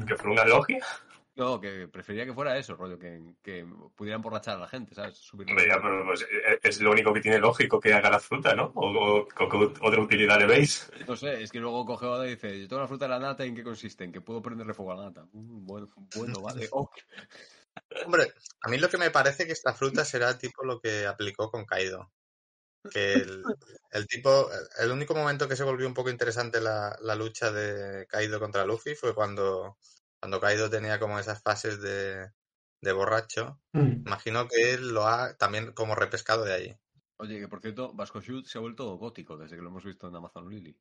[0.06, 0.84] Que fuera una logia.
[1.38, 5.16] No, que preferiría que fuera eso, rollo, que, que pudieran borrachar a la gente, ¿sabes?
[5.18, 8.18] Subir Hombre, ya, pero pues, eh, es lo único que tiene lógico que haga la
[8.18, 8.72] fruta, ¿no?
[8.74, 10.90] O, o- o qué otra utilidad le veis.
[11.06, 13.20] No sé, es que luego coge Oda y dice, yo tengo la fruta de la
[13.20, 14.02] nata, ¿en qué consiste?
[14.02, 15.26] En que puedo prenderle fuego a la nata.
[15.32, 16.68] Mm, bueno, bueno, vale.
[18.04, 21.50] Hombre, a mí lo que me parece que esta fruta será tipo lo que aplicó
[21.52, 22.10] con Kaido.
[22.90, 23.44] Que el,
[23.92, 24.48] el tipo,
[24.80, 28.64] el único momento que se volvió un poco interesante la, la lucha de Kaido contra
[28.64, 29.78] Luffy fue cuando,
[30.20, 32.30] cuando Kaido tenía como esas fases de,
[32.82, 33.60] de borracho.
[33.72, 34.02] Mm.
[34.06, 36.76] Imagino que él lo ha también como repescado de ahí.
[37.20, 40.08] Oye, que por cierto, Vasco Shoot se ha vuelto gótico desde que lo hemos visto
[40.08, 40.76] en Amazon Lily.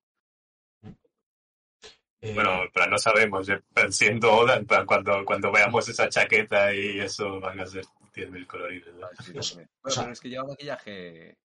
[2.22, 3.48] Eh, Bueno, en plan, no sabemos.
[3.92, 8.96] Siendo Oda, cuando, cuando veamos esa chaqueta y eso van a ser 10.000 coloridos.
[8.96, 9.06] ¿no?
[9.06, 9.70] Ah, sí, Pues, también.
[9.70, 11.38] o Bueno, sea- pero es que lleva maquillaje,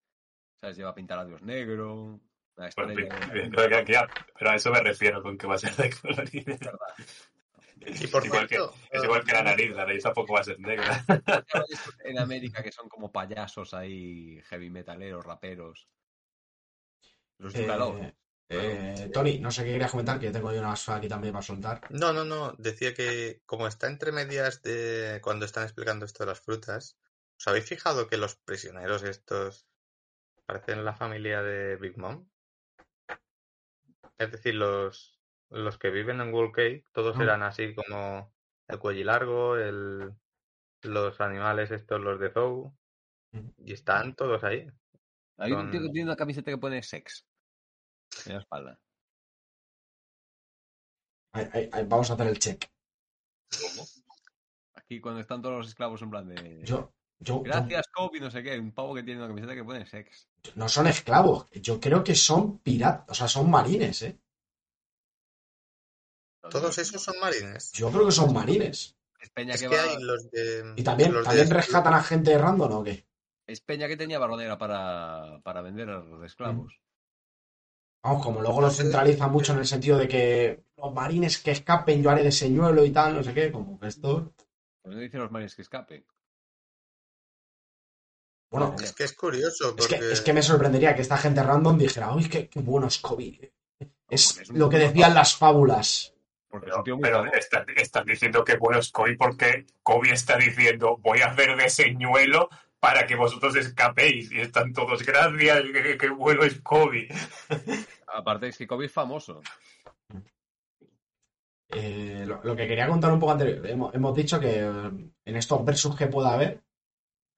[0.60, 0.76] ¿sabes?
[0.78, 2.20] Lleva pintalabios negro, una
[2.56, 3.18] Pues, estrella.
[3.50, 4.00] creo que- que-
[4.38, 6.58] pero a eso me refiero con que va a ser de coloridos.
[7.86, 10.44] Y por igual que, cierto, es igual que la nariz, la nariz tampoco va a
[10.44, 11.04] ser negra.
[12.04, 15.88] en América que son como payasos ahí, heavy metaleros, raperos.
[17.38, 18.14] Los eh,
[18.48, 21.42] eh, Tony, no sé qué querías comentar, que yo tengo yo unas aquí también para
[21.42, 21.80] soltar.
[21.90, 22.52] No, no, no.
[22.58, 26.98] Decía que como está entre medias de cuando están explicando esto de las frutas,
[27.38, 29.66] ¿os habéis fijado que los prisioneros estos
[30.44, 32.28] parecen la familia de Big Mom?
[34.18, 35.11] Es decir, los,
[35.52, 37.22] los que viven en World Cake, todos Ah.
[37.22, 38.32] eran así como
[38.68, 40.12] el cuello largo, el,
[40.82, 42.74] los animales estos, los de Zou,
[43.58, 44.66] y están todos ahí.
[45.38, 47.24] Hay un tío que tiene una camiseta que pone sex
[48.26, 48.78] en la espalda.
[51.86, 52.64] Vamos a hacer el check.
[54.74, 56.60] Aquí cuando están todos los esclavos en plan de...
[56.64, 58.58] Yo, yo, yo- Gracias, Kobe, no sé qué.
[58.58, 60.28] Un pavo que tiene una camiseta que pone sex.
[60.54, 64.18] no son esclavos, yo creo que son piratas, o sea, son marines, ¿eh?
[66.52, 67.72] Todos esos son marines.
[67.72, 68.96] Yo creo que son marines.
[69.20, 70.74] Es Peña Es que, que va- hay los de...
[70.76, 73.06] Y también, los de- también rescatan a gente random, ¿o qué?
[73.46, 76.72] es Peña que tenía baronera para, para vender a los esclavos.
[78.04, 82.02] Vamos, como luego lo centralizan mucho en el sentido de que los marines que escapen,
[82.02, 84.32] yo haré de señuelo y tal, no sé qué, como que esto.
[84.82, 86.04] Pues no dicen los marines que escapen.
[88.50, 90.12] Bueno, Es que es curioso es que, porque...
[90.12, 93.52] es que me sorprendería que esta gente random dijera, uy, qué, qué bueno es Kobe.
[94.08, 96.11] Es Es lo que decían las fábulas.
[96.52, 97.36] Porque es un tío Pero, muy pero famoso.
[97.76, 102.48] estás diciendo que bueno es Kobe porque Kobe está diciendo voy a hacer de señuelo
[102.78, 104.30] para que vosotros escapéis.
[104.30, 107.08] Y están todos, gracias, que, que bueno es Kobe.
[108.06, 109.40] Aparte es que Kobe es famoso.
[111.70, 114.90] Eh, lo, lo que quería contar un poco anterior, hemos, hemos dicho que eh,
[115.24, 116.62] en estos versus que pueda haber,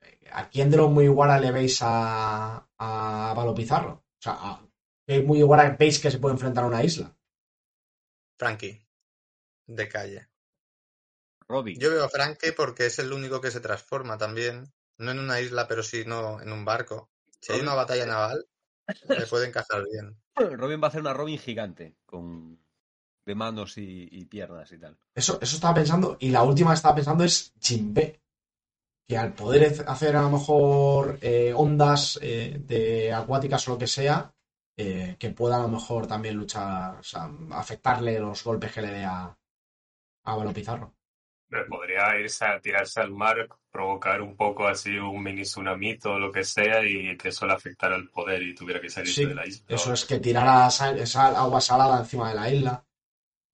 [0.03, 3.92] eh, ¿a quién de los muy iguara le veis a, a Pizarro?
[3.92, 4.61] O sea, ¿a
[5.07, 7.16] qué muy iguara veis que se puede enfrentar a una isla?
[8.37, 8.84] Frankie,
[9.66, 10.29] de calle.
[11.48, 11.77] Robbie.
[11.79, 14.72] Yo veo a Frankie porque es el único que se transforma también.
[14.98, 17.11] No en una isla, pero sí no en un barco.
[17.40, 18.46] Si hay una batalla naval,
[19.09, 20.16] me puede encajar bien.
[20.59, 21.96] Robin va a hacer una Robin gigante.
[22.07, 22.61] Con...
[23.27, 24.98] De manos y, y piernas y tal.
[25.14, 28.20] Eso, eso estaba pensando, y la última que estaba pensando es Jinbe.
[29.07, 33.87] Que al poder hacer a lo mejor eh, ondas eh, de acuáticas o lo que
[33.87, 34.35] sea,
[34.77, 38.90] eh, que pueda a lo mejor también luchar, o sea, afectarle los golpes que le
[38.90, 39.37] dé a,
[40.24, 40.94] a Valo Pizarro.
[41.68, 46.32] Podría irse a tirarse al mar, provocar un poco así un mini tsunamito o lo
[46.32, 49.34] que sea y que eso le afectara el poder y tuviera que salirse Sí, de
[49.37, 49.64] la isla.
[49.68, 52.84] Eso es que tirara sal- sal- agua salada encima de la isla.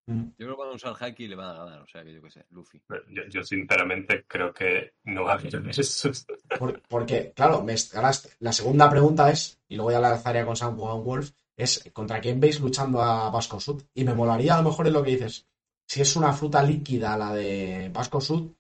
[0.07, 0.23] Mm.
[0.39, 1.83] Yo creo que van a usar Haki y le van a ganar.
[1.83, 2.81] O sea, que yo qué sé, Luffy.
[3.11, 6.11] Yo, yo sinceramente creo que no va a haber eso.
[6.59, 10.57] Por- porque, claro, me ahora la segunda pregunta es, y luego ya la lanzaría con
[10.57, 13.83] Sam Juan Wolf, es ¿contra quién veis luchando a Vasco Sud?
[13.93, 15.47] Y me molaría a lo mejor en lo que dices,
[15.91, 18.53] si es una fruta líquida la de Vasco Sud,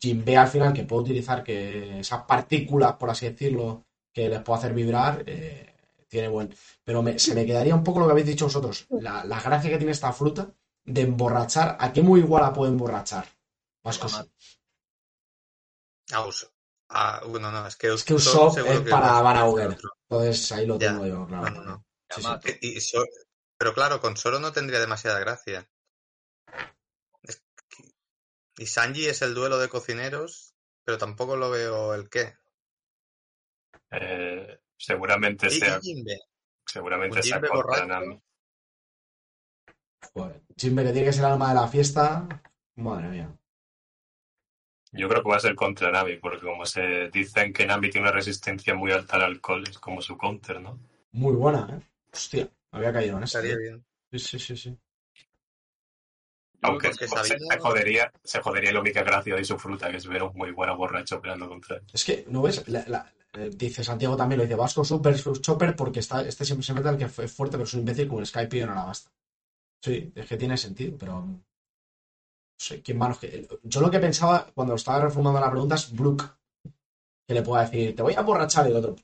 [0.00, 4.58] Jinbe al final que puede utilizar que esas partículas, por así decirlo, que les puede
[4.58, 5.74] hacer vibrar, eh,
[6.08, 6.54] tiene buen...
[6.84, 9.70] Pero me- se me quedaría un poco lo que habéis dicho vosotros, la, la gracia
[9.70, 10.50] que tiene esta fruta
[10.84, 13.26] de emborrachar, ¿a qué muy igual la puede emborrachar?
[13.84, 14.26] Vasco Sud.
[16.12, 16.50] A Uso.
[16.88, 19.76] Ah, bueno, no, es que Es que Usopp es que para Van.
[20.08, 20.92] Entonces ahí lo Ya.
[20.92, 21.50] tengo yo, claro.
[21.50, 21.84] No, no, no.
[22.08, 22.22] Sí, sí.
[22.22, 22.48] Yamato.
[22.62, 23.04] Y- y So-
[23.58, 25.68] pero claro, con Soro no tendría demasiada gracia.
[28.58, 32.34] Y Sanji es el duelo de cocineros, pero tampoco lo veo el qué.
[33.90, 35.80] Eh, seguramente Y, sea,
[36.66, 37.40] seguramente sea.
[37.86, 38.20] Nami.
[40.12, 42.26] Joder, Jimbe que tiene que ser el alma de la fiesta.
[42.76, 43.38] Madre mía.
[44.92, 48.08] Yo creo que va a ser contra Nami, porque como se dicen que Nami tiene
[48.08, 50.80] una resistencia muy alta al alcohol, es como su counter, ¿no?
[51.12, 51.86] Muy buena, ¿eh?
[52.12, 53.38] Hostia, me había caído en eso.
[53.38, 53.84] Estaría bien.
[54.10, 54.78] Sí, sí, sí, sí.
[56.62, 60.22] Aunque se, se jodería, se jodería la única gracia de su fruta, que es ver
[60.22, 61.82] a un muy buena borracho peleando contra él.
[61.92, 62.66] Es que, ¿no ves?
[62.68, 66.44] La- la- eh, dice Santiago también, lo dice Vasco Super versus Chopper porque está, este
[66.44, 68.60] siempre se mete al que fue fuerte, pero es un imbécil como el Skype y
[68.64, 69.10] no la basta.
[69.82, 71.20] Sí, es que tiene sentido, pero.
[71.20, 71.40] No
[72.58, 73.18] sé, ¿quién más?
[73.62, 76.24] Yo lo que pensaba cuando estaba reformando la pregunta es Brooke.
[77.26, 78.96] Que le pueda decir, te voy a emborrachar y el otro.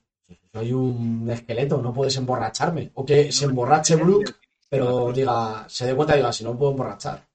[0.51, 2.91] Soy un esqueleto, no puedes emborracharme.
[2.95, 4.33] O que se emborrache Brooke,
[4.67, 7.25] pero diga, se dé cuenta y diga, si no puedo emborrachar.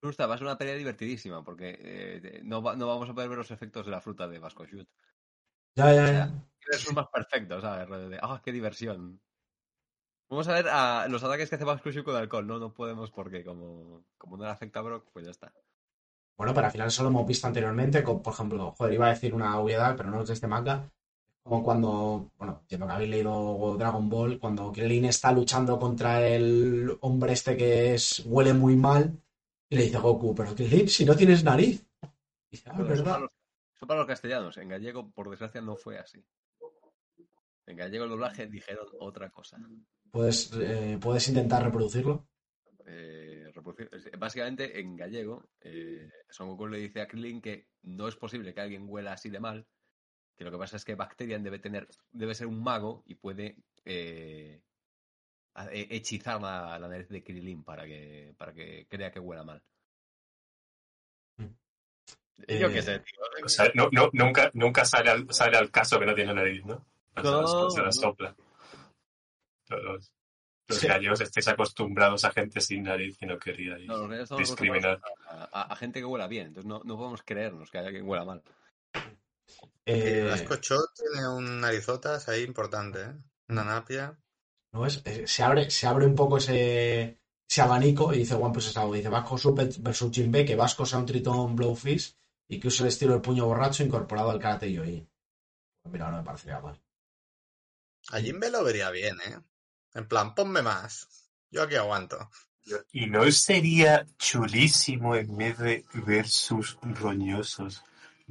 [0.00, 3.28] Frusta, va a ser una pelea divertidísima porque eh, no, va- no vamos a poder
[3.28, 4.88] ver los efectos de la fruta de Vasco Shoot.
[5.76, 6.30] Ya, ya, ya.
[6.70, 7.88] Es más perfecto, ¿sabes?
[8.22, 9.20] ¡Ah, qué diversión!
[10.30, 12.46] Vamos a ver a los ataques que hace Vasco Shoot con alcohol.
[12.46, 15.52] No, no podemos porque como, como no le afecta a Brock, pues ya está.
[16.36, 19.10] Bueno, pero al final eso lo hemos visto anteriormente, con, por ejemplo, joder, iba a
[19.10, 20.90] decir una obviedad, pero no es de este manga,
[21.42, 26.96] como cuando, bueno, entiendo que habéis leído Dragon Ball, cuando Krillin está luchando contra el
[27.02, 29.18] hombre este que es huele muy mal,
[29.70, 31.86] y le dice Goku, pero Krillin, si no tienes nariz.
[32.50, 33.30] Y dice, ah, eso, para los,
[33.74, 34.56] eso para los castellanos.
[34.58, 36.22] En gallego, por desgracia, no fue así.
[37.66, 39.58] En gallego el doblaje dijeron otra cosa.
[40.10, 42.26] Puedes, eh, puedes intentar reproducirlo.
[42.84, 48.16] Eh, reproducir- básicamente, en gallego, eh, Son Goku le dice a Krillin que no es
[48.16, 49.68] posible que alguien huela así de mal,
[50.36, 53.56] que lo que pasa es que Bacterian debe tener, debe ser un mago y puede
[53.84, 54.62] eh,
[55.72, 59.62] hechizar la, la nariz de Krillin para que, para que crea que huela mal.
[61.38, 61.46] Yo
[62.46, 63.20] Eh, qué sé, tío.
[63.44, 66.64] O sea, no, no, nunca, nunca sale, al, sale al caso que no tiene nariz,
[66.64, 66.86] ¿no?
[67.16, 68.34] O sea, No, se la sopla.
[69.68, 70.12] Los, los-
[70.70, 70.86] Sí.
[70.86, 75.00] gallegos estáis acostumbrados a gente sin nariz y no quería No, los gallegos estamos discriminar.
[75.28, 78.08] A, a- a gente que huela bien, entonces no, no podemos creernos que haya quien
[78.08, 78.42] huela mal.
[79.84, 83.12] eh, Vasco Shot tiene un narizotas ahí importante, ¿eh?
[83.48, 84.16] Una napia.
[84.72, 85.02] ¿No ves?
[85.04, 88.76] Eh, Se abre, se abre un poco ese, ese abanico y dice One Piece es
[88.76, 88.94] algo.
[88.94, 92.16] Dice Vasco Super versus Jinbe, que Vasco sea un tritón Blowfish
[92.48, 95.06] y que use el estilo del puño borracho incorporado al karate Yoi.
[95.82, 96.80] Pues mira, no me parecería mal.
[98.12, 99.38] A Jinbe lo vería bien, ¿eh?
[99.94, 101.08] En plan, ponme más.
[101.50, 102.30] Yo aquí aguanto.
[102.92, 107.82] ¿Y no sería chulísimo en vez de versus roñosos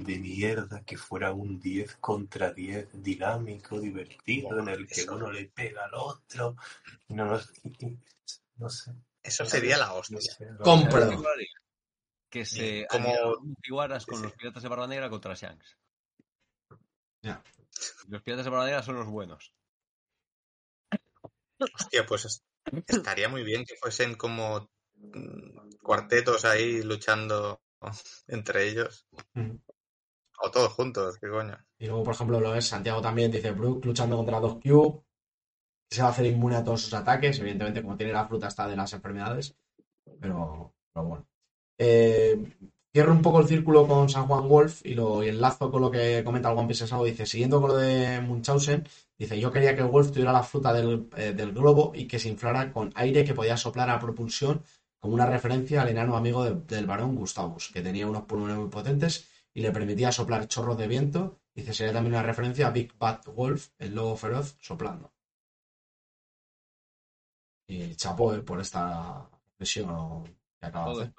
[0.04, 5.16] de mierda que fuera un 10 contra 10 dinámico, divertido, en el que Eso.
[5.16, 6.56] uno le pega al otro?
[7.10, 7.40] No, no,
[8.58, 8.92] no sé.
[9.22, 10.20] Eso sería la hostia.
[10.64, 10.92] Compro.
[10.92, 11.48] ¿Sabes qué molaría?
[12.30, 15.78] Que se como- Mugiwaras con los piratas de Barba Negra contra Shanks.
[17.22, 17.44] Ya.
[18.08, 19.54] Los piratas de Barba Negra son los buenos.
[21.60, 22.44] Hostia, pues es-
[22.88, 27.62] estaría muy bien que fuesen como mm, cuartetos ahí luchando
[28.28, 29.06] entre ellos.
[29.34, 29.56] Mm.
[30.46, 31.58] O todos juntos, qué coño.
[31.78, 35.02] Y luego, por ejemplo, lo es Santiago también, dice Brook luchando contra dos Cube,
[35.90, 38.48] que se va a hacer inmune a todos sus ataques, evidentemente como tiene la fruta
[38.48, 39.56] esta de las enfermedades,
[40.22, 41.28] pero, pero bueno.
[41.80, 42.38] Eh,
[42.94, 46.24] cierro un poco el círculo con San Juan Wolf y lo enlazo con lo que
[46.26, 48.86] comenta el One Piece Sao, dice, siguiendo con lo de Munchausen,
[49.18, 52.30] dice, yo quería que Wolf tuviera la fruta del, eh, del globo y que se
[52.30, 54.64] inflara con aire que podía soplar a propulsión
[55.00, 58.70] como una referencia al enano amigo de- del varón Gustavus, que tenía unos pulmones muy
[58.70, 59.28] potentes
[59.60, 61.42] y le permitía soplar chorros de viento.
[61.54, 65.12] Dice, sería también una referencia a Big Bad Wolf, el lobo feroz, soplando.
[67.68, 71.14] Y chapó eh, por esta reflexión que acaba de hacer.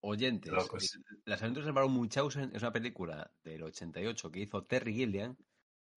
[0.00, 0.96] Oyentes, Locos.
[0.96, 5.34] eh, Las aventuras del Barón Munchausen es una película del 88 que hizo Terry Gilliam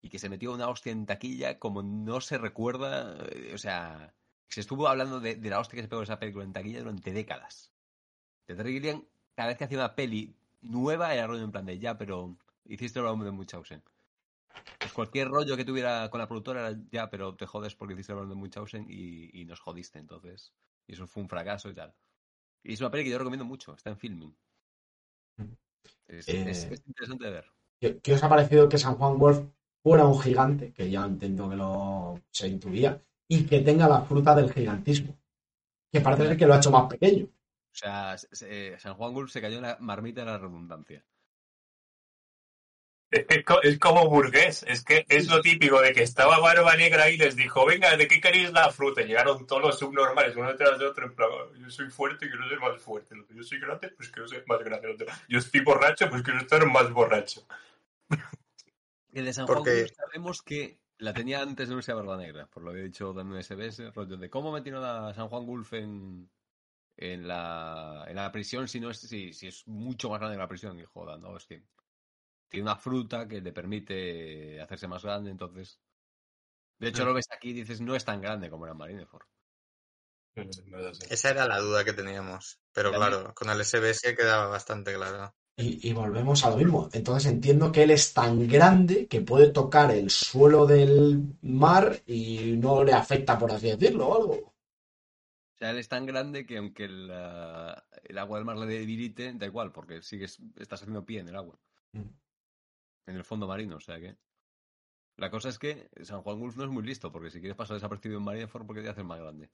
[0.04, 3.18] y que se metió una hostia en taquilla como no se recuerda.
[3.32, 4.14] eh, O sea,
[4.48, 7.14] se estuvo hablando de, de la hostia que se pegó esa película en taquilla durante
[7.14, 7.74] décadas.
[8.48, 11.80] De Terry Gilliam, cada vez que hacía una peli nueva era rollo en plan de
[11.80, 13.84] ya, pero hiciste el Barón de Munchausen.
[14.80, 18.12] Pues cualquier rollo que tuviera con la productora era ya, pero te jodes porque hiciste
[18.14, 20.54] el Barón de Munchausen y, y nos jodiste entonces.
[20.88, 21.94] Y eso fue un fracaso y tal.
[22.64, 24.36] Y es una peli que yo recomiendo mucho, está en filming.
[26.08, 27.46] Es, Eh, es- es interesante de ver.
[27.80, 29.40] ¿Qué, qué os ha parecido que San Juan Wolf
[29.82, 34.36] fuera un gigante, que ya entiendo que lo se intuía, y que tenga la fruta
[34.36, 35.18] del gigantismo?
[35.92, 37.28] Que parece ser que lo ha hecho más pequeño.
[37.72, 41.04] O sea, se- se- San Juan Gulf se cayó en la marmita de la redundancia.
[43.12, 47.10] Es, que es como burgués, es que es lo típico de que estaba Barba Negra
[47.10, 49.02] y les dijo, venga, ¿de qué queréis la fruta?
[49.02, 52.28] Y llegaron todos los subnormales, uno detrás de otro, en plan, "Oh, yo soy fuerte
[52.28, 53.16] y quiero ser más fuerte.
[53.32, 54.88] Yo soy grande, pues quiero ser más grande.
[54.90, 57.48] El otro, Yo estoy borracho, pues quiero estar más borracho.
[59.12, 62.46] El de San Porque- Juan Gulf sabemos que la tenía antes de Universidad Barba Negra,
[62.46, 65.48] por lo que he dicho también en SBS, rollo de cómo metieron a San Juan
[65.48, 66.30] Gulf en,
[67.02, 70.42] en, la, en la prisión si no es, si, si es mucho más grande que
[70.42, 70.80] la prisión.
[70.80, 71.64] Y joda, no, es que
[72.50, 75.80] tiene una fruta que le permite hacerse más grande, entonces...
[76.80, 77.08] De hecho, Mm.
[77.08, 79.26] lo ves aquí y dices, no es tan grande como era Marineford.
[81.10, 82.60] Esa era la duda que teníamos.
[82.72, 85.34] Pero claro, con el SBS quedaba bastante claro.
[85.58, 86.90] Y, y volvemos a lo mismo.
[86.94, 92.54] Entonces entiendo que él es tan grande que puede tocar el suelo del mar y
[92.58, 94.54] no le afecta, por así decirlo, o algo.
[95.60, 98.66] O sea, él es tan grande que aunque el, ah, el agua del mar le
[98.66, 101.60] debilite, da igual, porque sigues, estás haciendo pie en el agua.
[101.92, 102.10] Mm.
[103.08, 104.16] En el fondo marino, o sea que.
[105.18, 107.74] La cosa es que San Juan Gulf no es muy listo, porque si quieres pasar
[107.74, 109.50] desapercibido en Marineford, ¿por qué te haces más grande?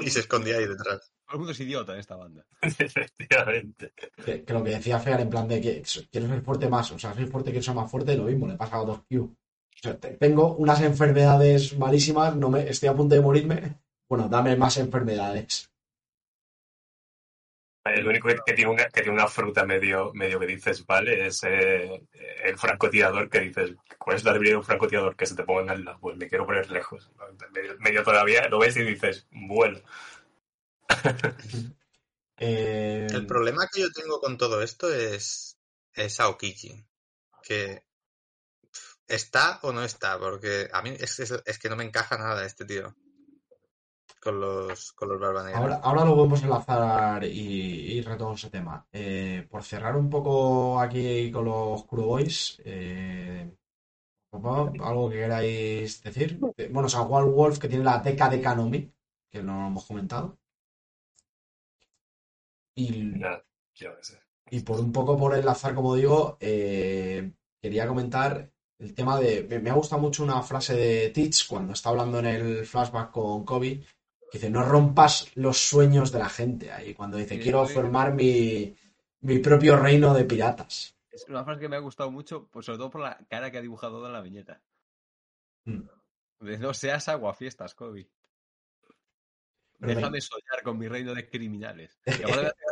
[0.00, 1.12] Y se escondía ahí detrás.
[1.26, 2.44] Todo el mundo es idiota en esta banda.
[2.62, 3.92] Efectivamente.
[4.24, 6.98] Que, que lo que decía Fear en plan de que quiero ser fuerte más, o
[6.98, 9.36] sea, soy fuerte, quiero ser más fuerte, lo mismo, le pasa a dos Q.
[9.82, 13.74] sea, tengo unas enfermedades malísimas, no me, estoy a punto de morirme.
[14.08, 15.70] Bueno, dame más enfermedades.
[17.84, 21.26] El único que que tiene una, que tiene una fruta medio, medio que dices, vale,
[21.26, 22.02] es eh,
[22.44, 25.16] el francotirador que dices, ¿cuál es la debilidad de un francotirador?
[25.16, 25.98] Que se te ponga al lado.
[25.98, 27.10] Pues me quiero poner lejos.
[27.52, 29.80] Medio, medio todavía lo ves y dices, bueno.
[32.42, 35.58] Eh, El problema que yo tengo con todo esto es,
[35.92, 36.82] es Aokiji.
[37.42, 37.82] Que
[39.14, 42.44] está o no está, porque a mí es, es- es que no me encaja nada
[42.46, 42.94] este tío.
[44.22, 45.58] Con los, con los Barba Negra.
[45.58, 48.86] Ahora, ahora lo podemos enlazar y, y retomamos ese tema.
[48.92, 53.50] Eh, por cerrar un poco aquí con los Kuro Boys, eh,
[54.32, 56.38] ¿algo que queráis decir?
[56.58, 58.92] Eh, Bueno, San Juan Wolf, que tiene la teca de Kanomi,
[59.30, 60.38] que no lo hemos comentado.
[62.74, 63.18] Y,
[63.74, 64.20] yo sé.
[64.50, 69.60] y por un poco por enlazar, como digo, eh, quería comentar el tema de.
[69.60, 73.44] Me, ha gustado mucho una frase de Teach cuando está hablando en el flashback con
[73.44, 73.84] Kobe,
[74.30, 76.72] que dice: No rompas los sueños de la gente.
[76.72, 78.74] Ahí cuando dice: Sí, Quiero formar mi,
[79.20, 80.96] mi propio reino de piratas.
[81.10, 83.58] Es una frase que me ha gustado mucho, pues sobre todo por la cara que
[83.58, 84.62] ha dibujado en la viñeta.
[85.64, 85.82] Mm.
[86.40, 88.08] De no seas aguafiestas, Kobe.
[89.78, 92.00] Déjame soñar con mi reino de criminales.
[92.06, 92.66] Y me hace gracia,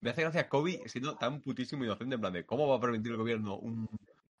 [0.00, 3.12] me hace gracia Kobe siendo tan putísimo inocente, en plan de cómo va a permitir
[3.12, 3.88] el gobierno un,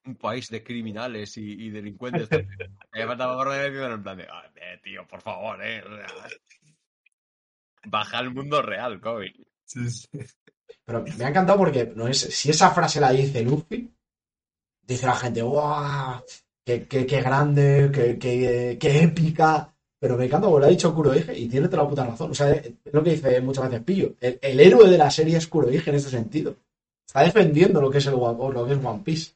[0.06, 2.28] un país de criminales y, y delincuentes.
[2.92, 5.82] Me faltaba por en plan de, "Ah, eh, tío, por favor, eh.
[7.84, 9.32] Baja al mundo real, Kobe.
[10.84, 13.90] Pero me ha encantado porque no es, si esa frase la dice Luffy,
[14.82, 16.22] dice la gente, ¡guau!
[16.64, 17.90] ¡Qué, qué, qué grande!
[17.92, 19.72] Qué, qué, qué épica!
[20.00, 22.30] pero me encanta porque lo ha dicho Kurohige y tiene toda la puta razón.
[22.30, 24.14] O sea, es lo que dice muchas veces Pillo.
[24.18, 26.56] El, el héroe de la serie es Kurohige en ese sentido.
[27.06, 29.32] Está defendiendo lo que es el lo que es One Piece.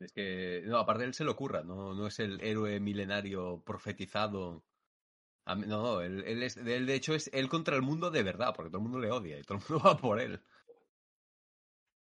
[0.00, 4.62] Es que, no, aparte él se lo ocurra, no, no es el héroe milenario profetizado.
[5.46, 8.52] No, no, él, él es, él de hecho es él contra el mundo de verdad,
[8.54, 10.40] porque todo el mundo le odia y todo el mundo va por él.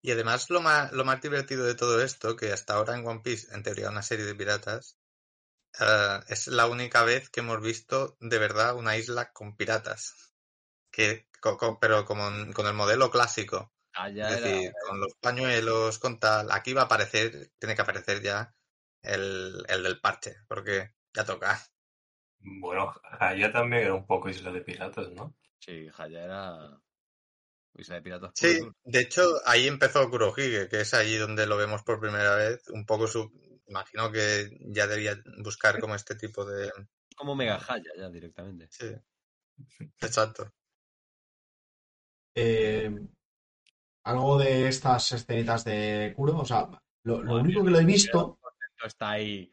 [0.02, 3.22] Y además lo más, lo más divertido de todo esto, que hasta ahora en One
[3.24, 4.98] Piece, en teoría una serie de piratas,
[5.80, 10.34] eh, es la única vez que hemos visto de verdad una isla con piratas.
[10.92, 11.28] Que,
[11.82, 13.72] pero como con el modelo clásico.
[13.96, 16.52] Allá Es era, decir, con los pañuelos, con tal.
[16.52, 18.54] Aquí va a aparecer, tiene que aparecer ya
[19.02, 21.62] el, el del parche, porque ya toca.
[22.40, 25.36] Bueno, allá también era un poco isla de piratas, ¿no?
[25.60, 26.82] sí, Haya era
[27.76, 28.32] Isla de Piratas.
[28.36, 32.68] Sí, de hecho, ahí empezó Kurohige, que es allí donde lo vemos por primera vez.
[32.70, 33.32] Un poco su.
[33.68, 36.72] Imagino que ya debía buscar como este tipo de.
[37.16, 38.68] Como Mega Haya ya directamente.
[38.70, 38.94] Sí.
[40.02, 40.52] Exacto.
[42.36, 42.90] Eh,
[44.04, 46.70] algo de estas escenitas de Kuro, o sea,
[47.04, 48.40] lo, único que lo he visto,
[48.86, 49.50] Está ahí.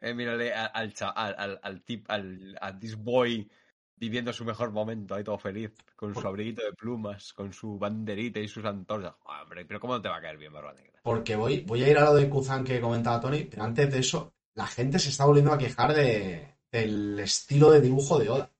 [0.00, 3.50] Eh, mírale al, al, al, al tip, al, a this boy
[3.96, 8.38] viviendo su mejor momento, ahí todo feliz, con su abriguito de plumas, con su banderita
[8.38, 9.16] y sus antorchas.
[9.24, 10.98] Hombre, pero ¿cómo no te va a caer bien, Barba Negra?
[11.08, 13.98] porque voy, voy a ir a lo de Kuzan que comentaba Tony, pero antes de
[13.98, 18.52] eso, la gente se está volviendo a quejar de, del estilo de dibujo de Oda.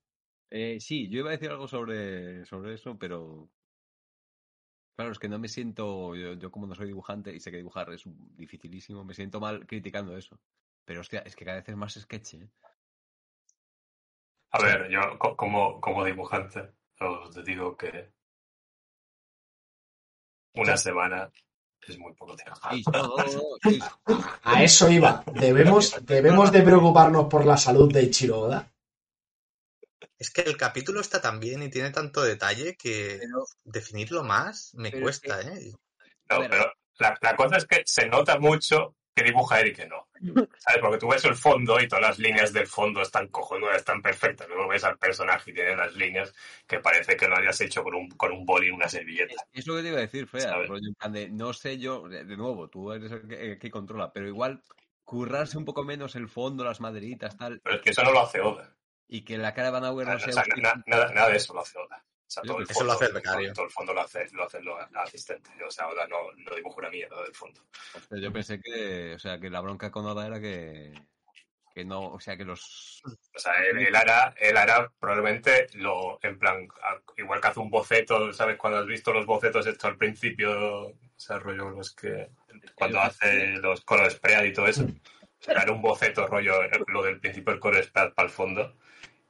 [0.49, 3.49] Eh, sí, yo iba a decir algo sobre, sobre eso, pero.
[4.99, 6.13] Claro, es que no me siento.
[6.13, 8.03] Yo, yo como no soy dibujante y sé que dibujar es
[8.35, 10.37] dificilísimo, me siento mal criticando eso.
[10.83, 12.49] Pero hostia, es que cada vez es más sketch, ¿eh?
[14.51, 16.59] A ver, yo co- como, como dibujante
[16.99, 17.91] os digo que
[20.55, 21.31] una semana
[21.87, 22.59] es muy poco tiempo.
[24.43, 25.23] A eso iba.
[25.33, 28.67] Debemos, debemos de preocuparnos por la salud de Ichiro Oda.
[30.17, 34.73] Es que el capítulo está tan bien y tiene tanto detalle que pero- definirlo más
[34.75, 35.71] me cuesta, ¿eh?
[36.29, 39.87] No, pero la, la cosa es que se nota mucho que dibuja él y que
[39.87, 40.07] no.
[40.59, 40.81] ¿Sabes?
[40.81, 44.47] Porque tú ves el fondo y todas las líneas del fondo están cojonudas, están perfectas.
[44.47, 46.33] Luego ves al personaje y tiene las líneas
[46.67, 49.33] que parece que lo hayas hecho con un, con un boli en una servilleta.
[49.51, 50.55] Es lo que te iba a decir, Fea.
[51.09, 54.27] De, no sé yo, de, de nuevo, tú eres el que, el que controla, pero
[54.27, 54.61] igual
[55.03, 58.21] currarse un poco menos el fondo, las maderitas, tal, Pero es que eso no lo
[58.21, 58.75] hace Oda.
[59.09, 60.31] Y que la cara de Van Auer no O sea...
[60.31, 60.61] sea, hostil.
[60.63, 61.97] na- nada, nada de eso lo hace Oda.
[61.97, 63.53] O sea, todo el que- eso lo fondo- hace el becario.
[63.53, 65.51] Todo el fondo lo hace, lo hacen los asistentes.
[65.67, 67.61] O sea, Oda no, no dibuja una mierda del fondo.
[67.95, 70.93] Hostia, Yo pensé que, o sea, que la bronca con Oda era que,
[71.73, 73.01] que no, o sea, que los...
[73.05, 76.67] O sea, él, él hará, él hará probablemente lo, en plan,
[77.17, 78.57] igual que hace un boceto, ¿sabes?
[78.57, 82.29] Cuando has visto los bocetos esto al principio, o sea, rollo los que,
[82.75, 84.85] cuando hace los color spread y todo eso,
[85.47, 88.75] hará un boceto rollo, eh, lo del principio del color spread para el fondo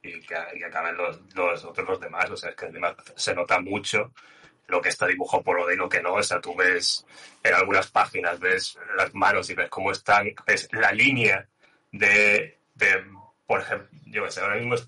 [0.02, 2.96] y que, y que acaben los, los otros los demás, o sea, es que además
[3.16, 4.14] se nota mucho
[4.68, 7.06] lo que está dibujado por Oda y lo que no, o sea, tú ves
[7.44, 11.48] en algunas páginas, ves las manos y ves cómo están, ves la línea
[11.92, 13.04] de, de
[13.46, 14.88] por ejemplo, yo que sé, ahora mismo es,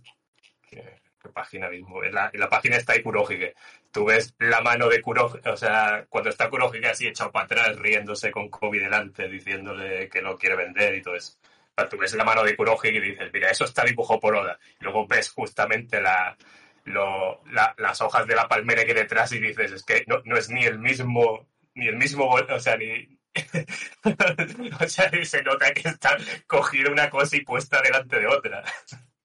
[0.69, 2.01] ¿qué, qué página mismo?
[2.03, 3.55] La, la página está ahí Kurohige.
[3.91, 7.75] Tú ves la mano de Kurohige, o sea, cuando está Kurohige así echado para atrás,
[7.77, 11.33] riéndose con Kobe delante, diciéndole que no quiere vender y todo eso.
[11.81, 14.59] Sea, tú ves la mano de Kurohige y dices, mira, eso está dibujado por Oda.
[14.79, 16.37] Y luego ves justamente la,
[16.85, 20.21] lo- la- las hojas de la palmera que hay detrás y dices, es que no,
[20.25, 23.19] no es ni el mismo, ni el mismo, o sea, ni...
[24.79, 26.17] o sea, se nota que está
[26.47, 28.63] cogida una cosa y puesta delante de otra.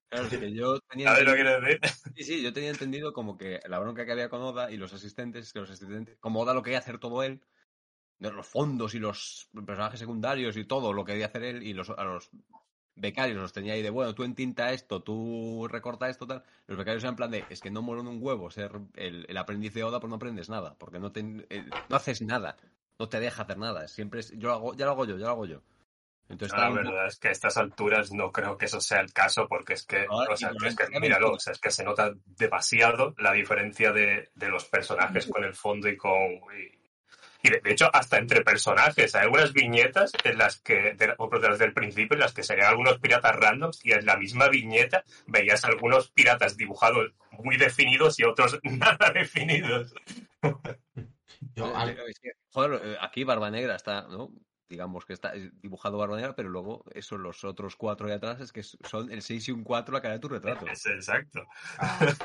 [0.09, 1.79] Claro, que yo tenía ¿Sabes lo que quiero decir?
[2.15, 4.93] sí, sí, yo tenía entendido como que la bronca que había con Oda y los
[4.93, 7.41] asistentes, que los asistentes, como Oda lo quería hacer todo él,
[8.19, 11.89] de los fondos y los personajes secundarios y todo lo quería hacer él y los,
[11.89, 12.29] a los
[12.95, 16.43] becarios los tenía ahí de, bueno, tú entinta esto, tú recorta esto, tal.
[16.65, 19.25] Los becarios eran en plan de, es que no muero en un huevo ser el,
[19.29, 22.57] el aprendiz de Oda, pues no aprendes nada, porque no, te, eh, no haces nada,
[22.99, 25.25] no te deja hacer nada, siempre es, yo lo hago, ya lo hago yo, ya
[25.25, 25.61] lo hago yo.
[26.29, 29.13] Entonces, la un verdad es que a estas alturas no creo que eso sea el
[29.13, 31.85] caso, porque es que, Ahora, o sea, es que míralo, o sea, es que se
[31.85, 36.11] nota demasiado la diferencia de, de los personajes con el fondo y con...
[36.11, 36.76] Y,
[37.43, 41.29] y de, de hecho, hasta entre personajes, hay algunas viñetas en las que, de, o
[41.29, 44.49] de las del principio, en las que serían algunos piratas randoms y en la misma
[44.49, 49.93] viñeta veías algunos piratas dibujados muy definidos y otros nada definidos.
[51.55, 51.73] Yo,
[52.51, 54.31] joder, eh, aquí Barba Negra está, ¿no?
[54.69, 58.41] Digamos que está eh, dibujado Barba Negra, pero luego eso, los otros cuatro de atrás,
[58.41, 60.67] es que son el 6 y un 4 la cara de tu retrato.
[60.67, 61.45] Es exacto.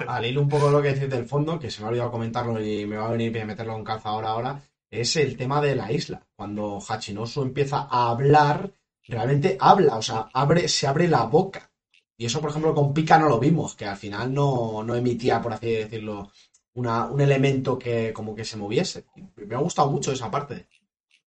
[0.08, 2.10] al hilo un poco de lo que decís del fondo, que se me ha olvidado
[2.10, 4.62] comentarlo y me va a venir bien meterlo en calza ahora, ahora,
[4.92, 6.24] es el tema de la isla.
[6.36, 8.74] Cuando Hachinosu empieza a hablar,
[9.08, 11.70] realmente habla, o sea, abre, se abre la boca.
[12.14, 15.40] Y eso, por ejemplo, con Pika no lo vimos, que al final no, no emitía,
[15.40, 16.30] por así decirlo,
[16.74, 19.06] una, un elemento que como que se moviese.
[19.34, 20.68] Me ha gustado mucho esa parte.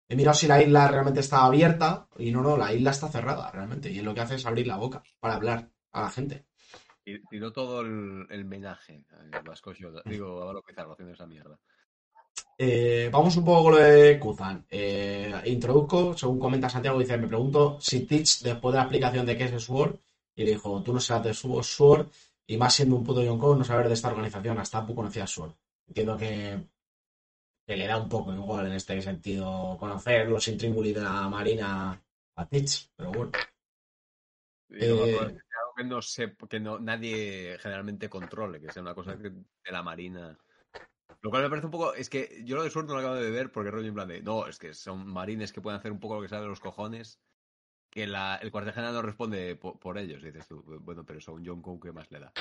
[0.08, 3.48] He mirado si la isla realmente está abierta y no, no, la isla está cerrada
[3.52, 3.90] realmente.
[3.90, 6.46] Y lo que hace es abrir la boca para hablar a la gente.
[7.04, 9.06] Y tiró todo el, el menaje.
[9.10, 10.02] al Vasco Yoda.
[10.04, 11.58] Digo, a lo que está haciendo esa mierda.
[12.58, 14.64] Eh, vamos un poco con lo de Kuzan.
[14.70, 19.36] Eh, introduzco, según comenta Santiago, dice, me pregunto si Teach, después de la explicación de
[19.36, 19.96] qué es el Sword,
[20.36, 22.06] y le dijo, tú no serás de su- Sword,
[22.46, 25.52] y más siendo un puto Yonko, no saber de esta organización, hasta tú conocías Sword.
[25.88, 26.64] Entiendo que,
[27.66, 32.00] que le da un poco igual en este sentido conocer los intríngulis de la Marina
[32.36, 33.32] a Teach, pero bueno.
[34.70, 38.94] Eh, que sea algo que no sé, que no, nadie generalmente controle, que sea una
[38.94, 39.32] cosa de
[39.70, 40.38] la marina.
[41.22, 41.94] Lo cual me parece un poco.
[41.94, 44.08] Es que yo lo de suerte no lo acabo de ver porque rollo en plan
[44.08, 44.22] de.
[44.22, 47.20] No, es que son marines que pueden hacer un poco lo que saben los cojones.
[47.90, 50.22] Que la, el cuartel general no responde po- por, ellos.
[50.22, 52.32] Dices tú, bueno, pero a un Yonko, ¿qué más le da?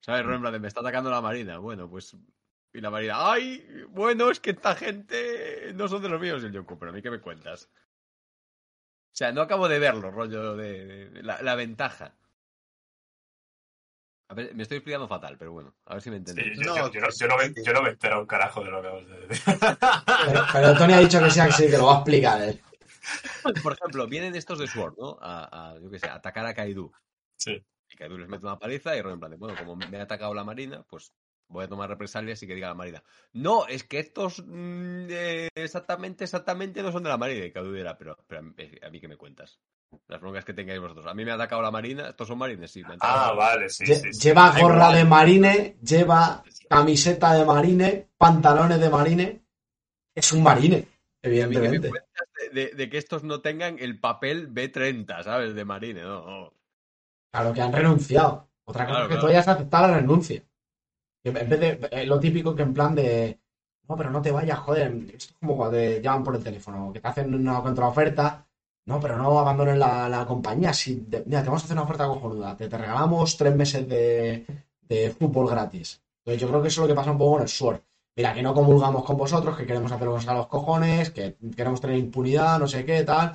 [0.00, 0.22] ¿Sabes?
[0.24, 1.58] Rollo en plan de, me está atacando la marina.
[1.58, 2.16] Bueno, pues.
[2.72, 3.84] Y la marina, ¡ay!
[3.90, 7.02] Bueno, es que esta gente no son de los míos, el Yonko, pero a mí,
[7.02, 7.68] ¿qué me cuentas?
[9.12, 12.14] O sea, no acabo de verlo, rollo de, de- la ventaja.
[14.28, 16.58] A ver, me estoy explicando fatal, pero bueno, a ver si me Sí, entendéis.
[16.58, 18.80] yo, No, yo- yo no, yo no me, yo no me un carajo de lo
[18.82, 19.54] que acabas de decir.
[20.26, 22.60] Pero, pero Tony ha dicho que sí, que sí, que lo va a explicar él.
[23.62, 25.18] Por ejemplo, vienen estos de Sword, ¿no?
[25.20, 26.90] A, a, yo qué sé, a atacar a Kaidu.
[27.36, 27.62] Sí.
[27.90, 30.02] Y Kaidu les mete una paliza y rollo en plan de, bueno, como me ha
[30.02, 31.12] atacado la marina, pues
[31.48, 33.04] voy a tomar represalias y que diga la marina.
[33.34, 37.44] No, es que estos mm, eh, exactamente, exactamente no son de la marina.
[37.44, 39.60] Y Kaidu dirá, pero, pero a mí- a mí que me cuentas.
[40.08, 41.06] Las broncas que tengáis vosotros.
[41.06, 42.82] A mí me ha atacado la marina, estos son marines, sí.
[42.82, 42.96] me.
[43.00, 44.12] Ah, vale, sí, Lle- sí.
[44.12, 44.20] sí.
[44.28, 49.40] lleva gorra de marine, lleva camiseta de marine, pantalones de marine.
[50.14, 50.86] Es un marine,
[51.22, 51.90] evidentemente.
[51.90, 55.54] de, de- de que estos no tengan el papel B30, ¿sabes?
[55.54, 56.24] De marine, no.
[56.26, 56.52] no.
[57.32, 58.48] Claro que han renunciado.
[58.64, 59.26] Otra cosa Claro, es que claro.
[59.26, 60.42] tú hayas aceptado la renuncia.
[61.24, 63.38] En vez de eh, lo típico que en plan de
[63.88, 64.92] no, pero no te vayas, joder.
[64.92, 68.43] Esto es como cuando te llaman por el teléfono, que te hacen una contraoferta.
[68.86, 70.72] No, pero no abandones la, la compañía.
[71.26, 72.56] Mira, te vamos a hacer una oferta cojonuda.
[72.56, 74.44] Te, te regalamos tres meses de,
[74.82, 76.02] de fútbol gratis.
[76.18, 77.80] Entonces yo creo que eso es lo que pasa un poco con el Sword.
[78.16, 80.48] Mira, que no comulgamos con vosotros, que queremos hacer lo que nos salga a los
[80.48, 83.34] cojones, que queremos tener impunidad, no sé qué, tal.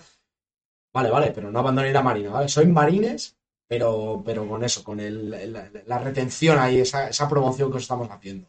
[0.94, 2.48] Vale, vale, pero no abandonéis la marina, ¿vale?
[2.48, 3.38] Sois marines,
[3.68, 7.84] pero, pero con eso, con el, la, la retención ahí, esa, esa promoción que os
[7.84, 8.48] estamos haciendo.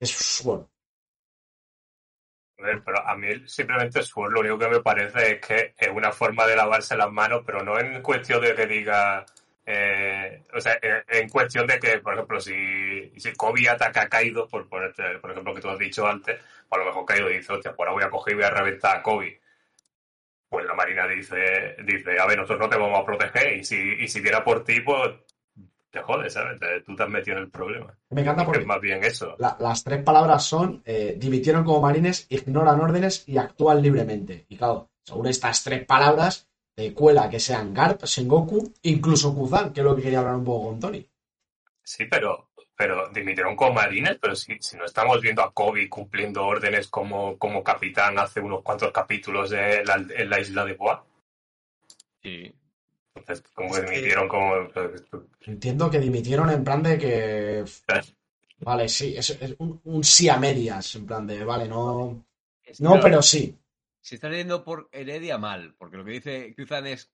[0.00, 0.66] Es Sword.
[2.58, 5.88] A ver, pero a mí simplemente Sword lo único que me parece es que es
[5.88, 9.24] una forma de lavarse las manos, pero no en cuestión de que diga.
[9.66, 14.48] eh, o sea, en, cuestión de que, por ejemplo, si, si Kobe ataca a Kaido,
[14.48, 17.52] por ponerte, por ejemplo, que tú has dicho antes, pues a lo mejor Kaido dice,
[17.52, 19.40] hostia, pues ahora voy a coger y voy a reventar a Kobe.
[20.48, 23.76] Pues la Marina dice, dice, a ver, nosotros no te vamos a proteger, y si,
[23.76, 25.12] y si viera por ti, pues
[25.90, 26.58] te jodes, ¿sabes?
[26.60, 27.96] Te- tú te has metido en el problema.
[28.10, 29.34] Me encanta Porque porque es más bien eso.
[29.38, 34.44] la- las tres palabras son eh, dimitieron como marines, ignoran órdenes y actúan libremente.
[34.48, 39.80] Y claro, según estas tres palabras, te cuela que sean Garp, Sengoku, incluso Kuzan, que
[39.80, 41.08] es lo que quería hablar un poco con Tony.
[41.82, 46.46] Sí, pero, pero dimitieron como marines, pero si, si no estamos viendo a Kobe cumpliendo
[46.46, 51.04] órdenes como, como capitán hace unos cuantos capítulos de la- en la isla de Boa.
[52.22, 52.54] Sí.
[53.18, 54.54] Entonces, como Es que que- dimitieron como...
[55.42, 57.64] Entiendo que dimitieron en plan de que.
[58.60, 62.26] Vale, sí, es, es un, un sí a medias, en plan de, vale, no.
[62.80, 63.56] No, pero sí.
[64.00, 67.12] Se está leyendo por Heredia mal, porque lo que dice Cruzan es,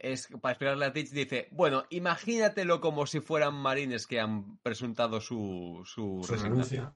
[0.00, 5.20] es para explicarle a Teach, dice, bueno, imagínatelo como si fueran marines que han presuntado
[5.20, 6.92] su, su, renuncia.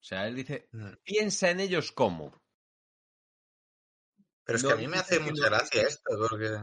[0.00, 0.86] O sea, él dice, Mm.
[1.02, 2.32] piensa en ellos como.
[4.44, 6.58] Pero es No que a mí me hace mucha gracia esto, porque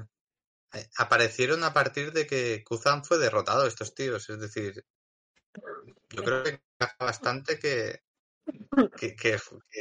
[0.97, 4.30] aparecieron a partir de que Kuzan fue derrotado, estos tíos.
[4.30, 4.86] Es decir,
[6.09, 6.49] yo creo que
[6.80, 8.01] encaja bastante que,
[8.97, 9.38] que, que,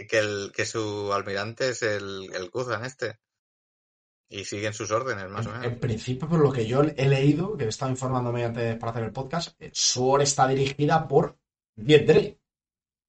[0.09, 3.19] que el, que su almirante es el, el Kuzan este.
[4.33, 5.73] Y siguen sus órdenes, más o En, menos.
[5.73, 9.03] en principio, por lo que yo he leído, que he estado informándome antes para hacer
[9.05, 11.37] el podcast, eh, Sword está dirigida por
[11.75, 12.23] Viet Dre,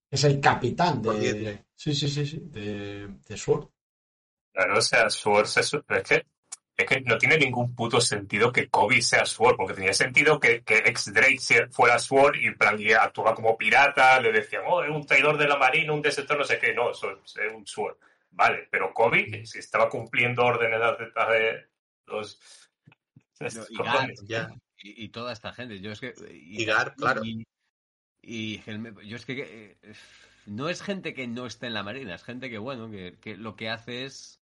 [0.09, 1.33] que es el capitán de.
[1.33, 1.65] Dre.
[1.75, 3.67] Sí, sí, sí, sí, de, de Sword.
[4.51, 6.25] Claro, o sea, Sword se su- es que,
[6.81, 10.61] es que no tiene ningún puto sentido que Kobe sea Sword, porque tenía sentido que,
[10.63, 14.89] que ex Drake fuera Sword y plan y actuaba como pirata, le decían, oh, es
[14.89, 17.97] un traidor de la marina, un desertor, no sé qué, no, eso es un Sword.
[18.31, 21.67] Vale, pero Kobe, si estaba cumpliendo órdenes de, de
[22.07, 22.39] los...
[23.39, 24.21] No, y cojones.
[24.25, 24.49] Ya.
[24.77, 26.13] Y, y toda esta gente, yo es que...
[26.31, 27.21] Y Garp, claro.
[27.23, 28.61] Y,
[29.05, 29.77] yo es que...
[29.81, 29.93] eh,
[30.45, 33.37] no es gente que no esté en la marina, es gente que, bueno, que, que
[33.37, 34.40] lo que hace es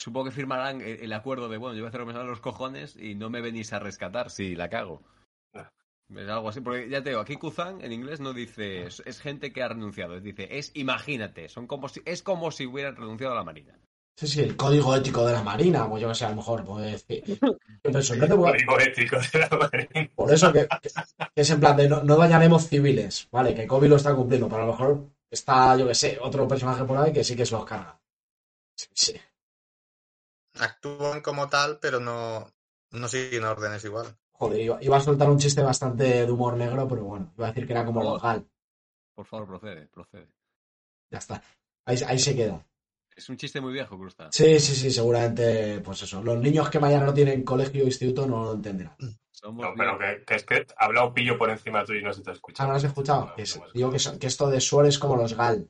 [0.00, 2.24] Supongo que firmarán el, el acuerdo de, bueno, yo voy a hacer lo que me
[2.24, 5.02] los cojones y no me venís a rescatar si la cago.
[5.54, 5.70] Ah.
[6.16, 9.20] Es algo así, porque ya te digo, aquí Kuzan en inglés no dice, es, es
[9.20, 12.96] gente que ha renunciado, es- dice, es imagínate, son como si, es como si hubieran
[12.96, 13.78] renunciado a la Marina.
[14.16, 16.64] Sí, sí, el código ético de la Marina, pues yo que sé, a lo mejor,
[16.64, 17.06] pues.
[17.06, 20.10] voy a- Código ético de la Marina.
[20.14, 20.90] Por eso que, que-
[21.34, 23.54] que es en plan de no, no dañaremos civiles, ¿vale?
[23.54, 26.84] Que Kobe lo está cumpliendo, pero a lo mejor está, yo que sé, otro personaje
[26.84, 27.98] por ahí que sí que se los carga.
[28.76, 29.20] Sí, sí.
[30.60, 32.46] Actúan como tal, pero no,
[32.90, 34.06] no siguen órdenes igual.
[34.32, 37.50] Joder, iba, iba a soltar un chiste bastante de humor negro, pero bueno, iba a
[37.50, 38.46] decir que era como los Gal.
[39.14, 40.28] Por favor, procede, procede.
[41.10, 41.42] Ya está.
[41.84, 42.64] Ahí, ahí se quedó.
[43.14, 44.28] Es un chiste muy viejo, Crusta.
[44.32, 46.22] Sí, sí, sí, seguramente, pues eso.
[46.22, 48.96] Los niños que mañana no tienen colegio o instituto no lo entenderán.
[49.30, 52.12] Somos No, pero que, que es que habla un pillo por encima tuyo y no
[52.12, 52.62] se te escucha.
[52.62, 53.26] Ah, ¿no has escuchado?
[53.26, 53.72] No, Que es- no, no.
[53.72, 55.68] digo que, son- que esto de Suor es como los Gal.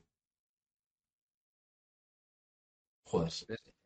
[3.10, 3.32] Joder,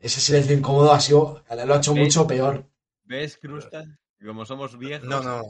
[0.00, 2.02] ese silencio incómodo ha sido, lo ha hecho ¿Ves?
[2.04, 2.68] mucho peor.
[3.04, 3.84] ¿Ves, Crusta?
[4.18, 5.42] Que Como somos viejos, No, no.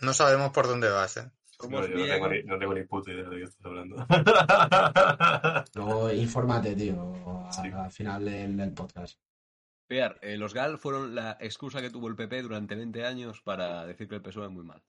[0.00, 1.30] No sabemos por dónde vas, ¿eh?
[1.46, 3.96] somos No, yo no tengo, ni, no tengo ni puta idea de qué estás hablando.
[5.74, 7.60] Luego, infórmate, tío, Sí.
[7.68, 9.18] al, al final del, del podcast.
[9.86, 13.84] Pear, eh, los GAL fueron la excusa que tuvo el PP durante 20 años para
[13.86, 14.82] decir que el PSOE es muy mal.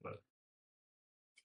[0.00, 0.20] Vale.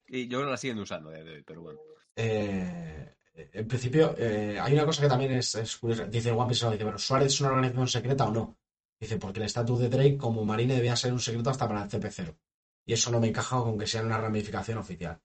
[0.08, 1.78] Y yo creo que la siguen usando, eh, de- pero bueno.
[2.16, 3.14] Eh,
[3.52, 6.06] en principio, eh, hay una cosa que también es, es curiosa.
[6.06, 8.56] Dice One Piece, pero ¿Suárez es una organización secreta o no?
[9.00, 11.88] Dice, porque el estatus de Drake como marine debía ser un secreto hasta para el
[11.88, 12.36] CP0.
[12.86, 15.20] Y eso no me encaja con que sea una ramificación oficial.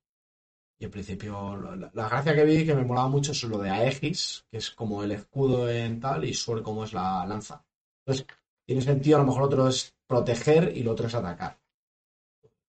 [0.79, 4.45] Y en principio, la, gracia que vi que me molaba mucho es lo de Aegis,
[4.49, 7.65] que es como el escudo en tal, y Sword como es la lanza.
[8.05, 8.27] Entonces,
[8.65, 11.59] tiene sentido, a lo mejor otro es proteger y lo otro es atacar.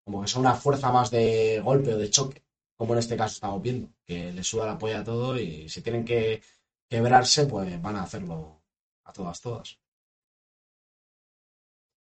[0.05, 2.46] Como que son una fuerza más de golpe o de choque
[2.77, 5.81] como en este caso estamos viendo, que les suda la polla a todo y si
[5.83, 6.43] tienen que
[6.89, 8.63] quebrarse, pues van a hacerlo
[9.05, 9.79] a todas, todas.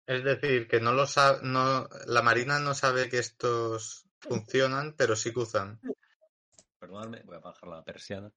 [0.08, 5.16] Es decir, que no lo sabe, no, la Marina no sabe que estos funcionan, pero
[5.16, 5.80] sí usan.
[6.80, 8.32] Perdonadme, voy a bajar la persiana.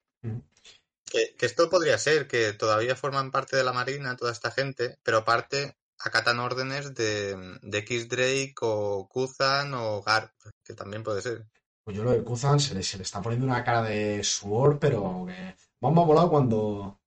[1.05, 4.99] Que, que esto podría ser, que todavía forman parte de la Marina toda esta gente,
[5.03, 10.33] pero aparte acatan órdenes de, de X Drake o Kuzan o Garp,
[10.63, 11.47] que también puede ser.
[11.85, 14.79] Pues yo lo de Kuzan se le, se le está poniendo una cara de suor,
[14.79, 17.01] pero que vamos a volar cuando...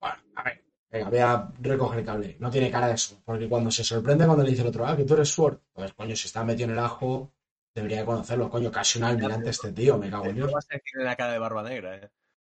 [0.00, 2.36] Bueno, a ver, venga, voy a recoger el cable.
[2.40, 4.96] No tiene cara de suor, porque cuando se sorprende cuando le dice el otro, ah,
[4.96, 7.32] que tú eres suor, pues coño, si está metido en el ajo,
[7.74, 10.48] debería de conocerlo, coño, casi un almirante este tío, me cago en Dios.
[10.48, 12.10] No vas a decir en la cara de barba negra, eh.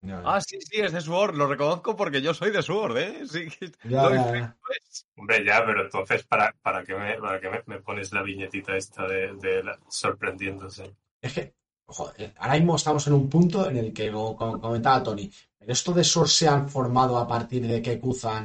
[0.03, 3.23] Ya, Ah, sí, sí, es de Sword, lo reconozco porque yo soy de Sword, eh.
[3.31, 3.49] Sí,
[3.85, 5.07] ya, pues.
[5.17, 8.77] Hombre, ya, pero entonces, ¿para, para qué, me, para qué me, me pones la viñetita
[8.77, 10.95] esta de, de la- sorprendiéndose?
[11.27, 11.43] Es que,
[11.87, 15.93] joder, ahora mismo estamos en un punto en el que, como, comentaba Tony, pero esto
[15.93, 18.43] de SWORD se han formado a partir de que Kuzan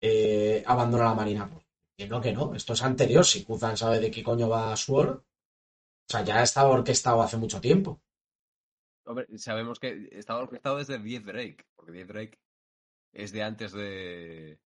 [0.00, 1.48] eh, abandona la marina.
[1.50, 3.24] Pues, entiendo que no, esto es anterior.
[3.24, 5.22] Si Kuzan sabe de qué coño va SWORD, o
[6.10, 8.00] sea, ya ha estado orquestado hace mucho tiempo.
[9.04, 12.38] Hombre, sabemos que estaba orquestado desde 10 Drake, porque 10 Drake
[13.12, 14.60] es de antes de,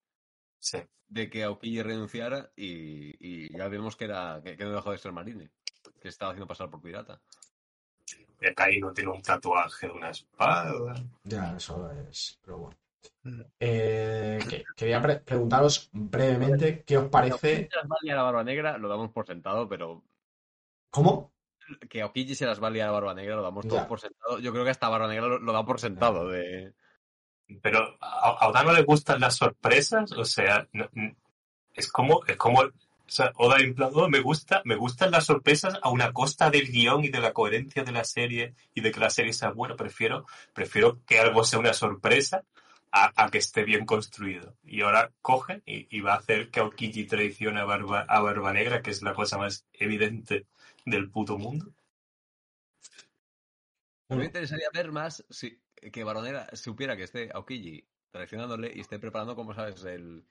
[0.60, 0.78] Sí.
[1.08, 4.98] de que Aokiji renunciara y, y ya vemos que era que, que no dejó de
[4.98, 5.50] ser marine,
[6.00, 7.20] que estaba haciendo pasar por pirata.
[8.44, 10.72] Y acá ahí no tiene un tatuaje de una espada.
[11.24, 12.38] Ya, eso es.
[12.44, 12.76] Pero bueno.
[13.22, 13.40] Mm.
[13.58, 17.64] Eh, que- quería pre- preguntaros brevemente qué os parece.
[17.64, 20.02] Que se las va a liar a Barba Negra lo damos por sentado, pero
[20.90, 21.32] ¿Cómo?
[21.88, 23.70] que Aokiji se las va a liar a Barba Negra lo damos Ya.
[23.70, 24.38] todos por sentado.
[24.38, 26.28] Yo creo que hasta Barba Negra lo, lo da por sentado.
[26.28, 26.74] De...
[27.62, 30.88] Pero a, a Oda no le gustan las sorpresas, o sea, no-
[31.72, 32.62] es como, es como,
[33.06, 36.50] o sea, Oda en plan, "Oh, me gusta, me gustan las sorpresas a una costa
[36.50, 39.50] del guion y de la coherencia de la serie y de que la serie sea
[39.50, 42.44] buena, prefiero, prefiero que algo sea una sorpresa
[42.92, 44.56] a, a que esté bien construido.
[44.64, 48.52] Y ahora coge y, y va a hacer que Aokiji traicione a Barba, a Barba
[48.52, 50.46] Negra, que es la cosa más evidente
[50.86, 51.72] del puto mundo.
[54.08, 55.60] A mí me interesaría ver más si,
[55.92, 60.24] que Baronera supiera que esté Aokiji traicionándole y esté preparando, como sabes, el, el-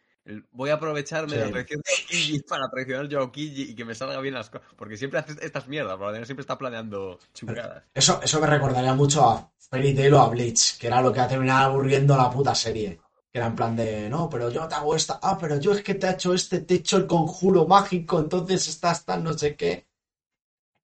[0.52, 1.38] voy a aprovecharme Sí.
[1.38, 4.34] de la traición de Aokiji para traicionar yo a Aokiji y que me salga bien
[4.34, 4.68] las cosas.
[4.76, 7.84] Porque siempre hace estas mierdas, siempre está planeando chungadas.
[7.94, 11.20] Eso, eso me recordaría mucho a Fairy Tail o a Bleach, que era lo que
[11.20, 13.00] ha terminado aburriendo la puta serie.
[13.32, 15.82] Que era en plan de, no, pero yo te hago esta, ah, pero yo es
[15.82, 19.34] que te he hecho este, te he hecho el conjuro mágico, entonces estás tan no
[19.34, 19.88] sé qué.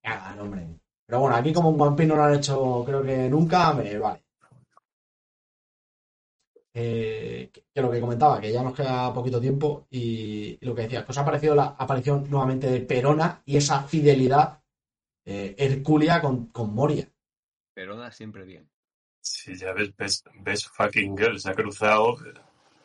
[0.02, 0.66] Cagan, hombre.
[1.06, 4.24] Pero bueno, aquí como un Piece no lo han hecho, creo que nunca, me vale.
[6.82, 10.82] Eh, que, lo que comentaba, que ya nos queda poquito tiempo y, y lo que
[10.82, 14.62] decía, que os ha parecido la aparición nuevamente de Perona y esa fidelidad
[15.26, 17.06] eh, hercúlea con, con Moria.
[17.74, 18.70] Perona siempre bien.
[19.20, 22.16] Sí, ya ves, ves, ves fucking girl, se ha cruzado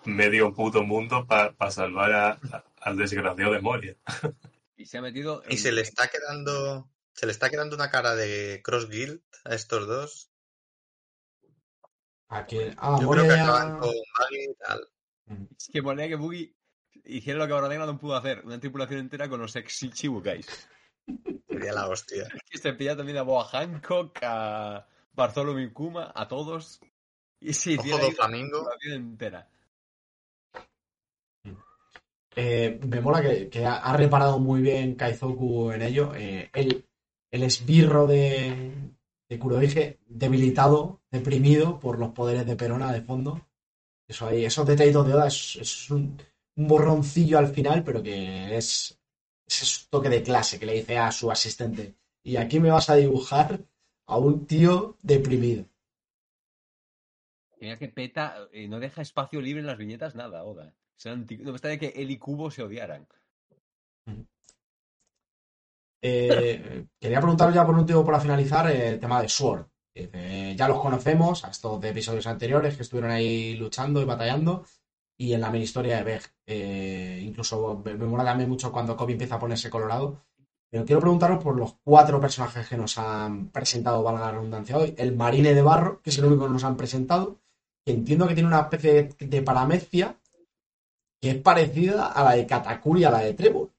[0.04, 3.96] medio puto mundo para salvar a- a- al desgraciado de Moria.
[4.78, 6.90] Y se ha metido Y se le está quedando.
[7.14, 10.30] Se le está quedando una cara de Cross Guild a estos dos.
[12.30, 14.88] A que, ah, Yo creo que acaban con Maggie y tal.
[15.58, 16.56] Es que molía que Boogie
[17.06, 18.44] hiciera lo que ahora no pudo hacer.
[18.46, 20.44] Una tripulación entera con los ex Chibukai.
[21.50, 22.28] Sería la hostia.
[22.50, 26.80] Que se pilla también a Boa Hancock, a Bartholomew Kuma, a todos.
[27.40, 28.62] Y se hiciera Ojo do Flamingo.
[28.62, 29.50] una tripulación entera.
[32.38, 36.14] Eh, me mola que, que ha, ha reparado muy bien Kaizoku en ello.
[36.16, 36.86] Eh, el,
[37.32, 38.74] el esbirro de,
[39.30, 43.42] de Kurohige debilitado, deprimido por los poderes de Perona de fondo.
[44.08, 46.18] Eso ahí, esos detallitos de Oda es, es un,
[46.56, 49.00] un borroncillo al final, pero que es
[49.48, 51.96] ese toque de clase que le dice a su asistente.
[52.24, 53.60] Y aquí me vas a dibujar
[54.08, 55.66] a un tío deprimido.
[57.60, 60.74] Mira que peta, eh, no deja espacio libre en las viñetas, nada, Oda.
[60.98, 63.08] Es No me extraña que él y Kubo se odiaran.
[66.08, 69.66] Eh, quería preguntaros ya por último para finalizar eh, el tema de Sword.
[70.58, 74.66] Ya los conocemos, a estos episodios anteriores que estuvieron ahí luchando y batallando,
[75.18, 76.22] y en la mini historia de Beg.
[76.46, 80.26] Eh, incluso me, mola también mucho cuando Kobe empieza a ponerse colorado.
[80.70, 84.94] Pero quiero preguntaros por los cuatro personajes que nos han presentado, valga la redundancia hoy.
[84.98, 87.40] El marine de barro, que es el único que nos han presentado,
[87.86, 90.20] que entiendo que tiene una especie de, paramecia
[91.22, 93.70] que es parecida a la de Katakuri a la de Trevor.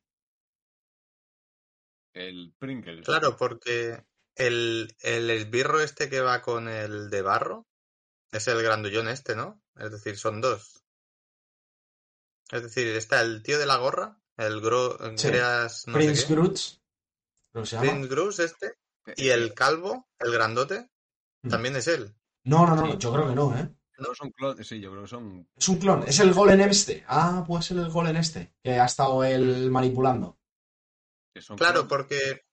[2.16, 3.04] El Pringles.
[3.04, 4.04] Claro, porque
[4.34, 7.66] el, el esbirro este que va con el de barro
[8.32, 9.62] es el grandullón este, ¿no?
[9.76, 10.82] Es decir, son dos.
[12.50, 15.28] Es decir, está el tío de la gorra, el Gro, Sí.
[15.28, 16.80] Greas, no Prince Groots.
[17.52, 18.74] Prince Grus este,
[19.16, 20.90] y el calvo, el grandote,
[21.42, 21.48] Mm.
[21.50, 22.14] también es él.
[22.44, 22.98] No, no, no, Sí.
[22.98, 23.68] yo creo que no, ¿eh?
[23.98, 25.48] No son clones, sí, yo creo que son.
[25.56, 27.04] Es un clon, es el Golem este.
[27.08, 30.35] Ah, puede ser el Golem este, que ha estado él manipulando.
[31.36, 32.46] Que son Claro, porque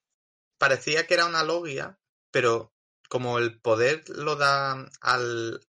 [0.58, 1.98] parecía que era una logia,
[2.32, 2.74] pero
[3.08, 5.66] como el poder lo da al,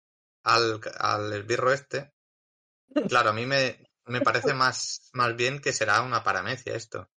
[0.43, 2.14] al, al esbirro este,
[3.09, 7.09] claro, a mí me, me parece más, más bien que será una paramecia esto.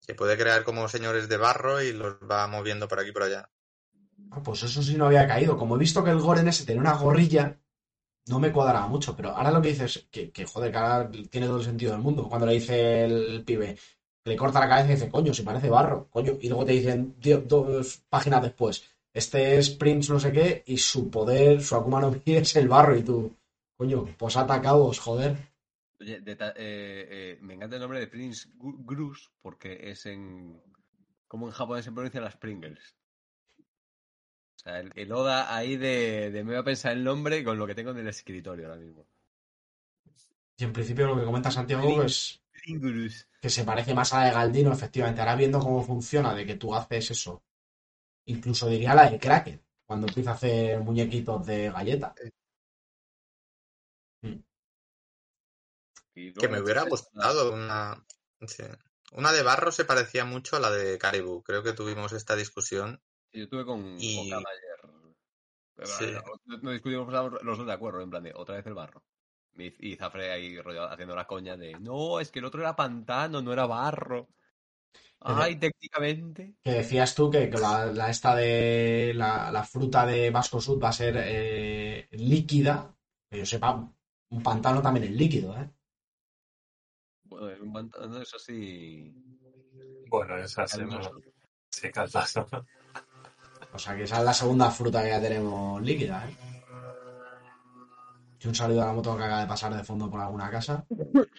[0.00, 3.24] Se puede crear como señores de barro y los va moviendo por aquí y por
[3.24, 3.50] allá.
[4.30, 5.58] Ah, pues eso sí no había caído.
[5.58, 7.60] Como he visto que el Golem ese tiene una gorrilla,
[8.28, 9.14] no me cuadraba mucho.
[9.14, 12.00] Pero ahora lo que dices, que, que joder, que ahora tiene todo el sentido del
[12.00, 12.28] mundo.
[12.28, 13.78] Cuando le dice el pibe,
[14.24, 16.36] le corta la cabeza y dice, coño, si parece barro, coño.
[16.40, 17.16] Y luego te dicen
[17.46, 22.10] dos páginas después, este es Prince no sé qué y su poder, su Akuma no
[22.10, 22.96] Mi es el barro.
[22.96, 23.36] Y tú,
[23.76, 25.36] coño, pues atacados, joder.
[26.00, 30.60] Oye, eh, eh, me encanta el nombre de Prince Grus porque es en.
[31.26, 32.96] Como en japonés se pronuncian las Pringles.
[34.56, 37.58] O sea, el, el Oda ahí de, de me voy a pensar el nombre con
[37.58, 39.06] lo que tengo en el escritorio ahora mismo.
[40.58, 42.42] Y en principio lo que comenta Santiago es
[43.40, 45.20] Que se parece más a la de Galdino, efectivamente.
[45.20, 47.42] Ahora viendo cómo funciona, de que tú haces eso.
[48.26, 52.14] Incluso diría la de Kraken, cuando empieza a hacer muñequitos de galleta.
[56.14, 58.04] Y Que me hubiera gustado una...
[58.46, 58.64] sí.
[59.12, 61.42] Una de barro se parecía mucho a la de Caribou.
[61.42, 63.00] Creo que tuvimos esta discusión.
[63.32, 64.90] Yo estuve con Y- ayer.
[65.84, 66.12] Sí.
[66.62, 67.12] No, discutimos
[67.42, 69.02] los dos de acuerdo, en plan de otra vez el barro.
[69.56, 73.42] Y, Zafre ahí rollo, haciendo la coña de no, es que el otro era pantano,
[73.42, 74.28] no era barro.
[75.20, 76.54] Ay, técnicamente.
[76.62, 80.82] Que decías tú que, que la, la esta de la, la fruta de Vasco Sud
[80.82, 82.94] va a ser eh, líquida.
[83.28, 83.74] Que yo sepa,
[84.30, 85.70] un pantano también es líquido, ¿eh?
[87.24, 89.14] Bueno, es un pantano es así.
[90.08, 91.20] Bueno, esa se me calmoso.
[91.68, 92.46] se caldazo.
[93.72, 96.36] O sea que esa es la segunda fruta que ya tenemos líquida, ¿eh?
[98.42, 100.84] Y un saludo a la moto que acaba de pasar de fondo por alguna casa.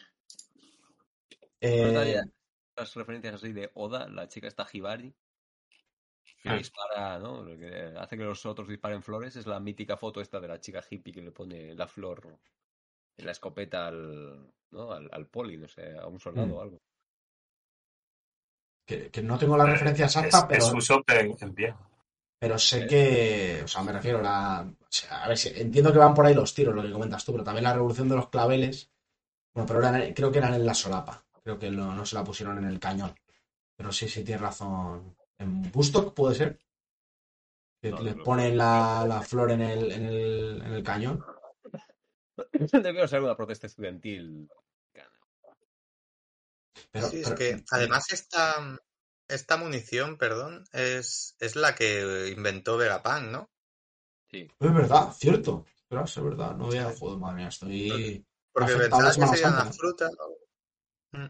[1.64, 2.20] Eh,
[2.76, 5.14] Las referencias así de Oda, la chica está Hibari.
[6.42, 6.56] Que Ah.
[6.56, 7.44] dispara, ¿no?
[7.44, 10.60] Lo que hace que los otros disparen flores es la mítica foto esta de la
[10.60, 12.36] chica hippie que le pone la flor
[13.16, 14.92] en la escopeta al, ¿no?
[14.92, 16.52] al, al poli, no sé, a un soldado Mm.
[16.54, 16.82] o algo.
[18.84, 21.76] que, que no tengo la referencia exacta, es, pero, es Usopp en, en pie.
[22.42, 25.94] Pero sé que, o sea, me refiero a la, o sea, a ver, si- entiendo
[25.94, 28.16] que van por ahí los tiros, lo que comentas tú, pero también la revolución de
[28.16, 28.90] los claveles,
[29.54, 32.24] bueno, pero eran- creo que eran en la solapa, creo que no, no se la
[32.24, 33.14] pusieron en el cañón,
[33.78, 35.16] pero sí, sí, tienes razón.
[35.38, 36.60] En Bustock puede ser,
[37.80, 41.24] que No, les ponen la, la flor en el, en el, en el cañón.
[42.84, 44.50] Debió ser una protesta estudiantil.
[46.92, 48.78] Pero, sí, es que además esta,
[49.32, 53.50] esta munición, perdón, es, es la que inventó Vegapunk, ¿no?
[54.30, 54.48] Sí.
[54.60, 55.66] Es verdad, cierto.
[55.88, 58.26] Pero es verdad, no había joder, madre mía, estoy.
[58.54, 60.10] Porque pensaba que sería una fruta.
[61.12, 61.26] Mm.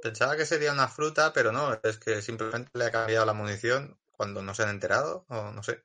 [0.00, 3.96] Pensaba que sería una fruta, pero no, es que simplemente le ha cambiado la munición
[4.12, 5.82] cuando no se han enterado, o no sé.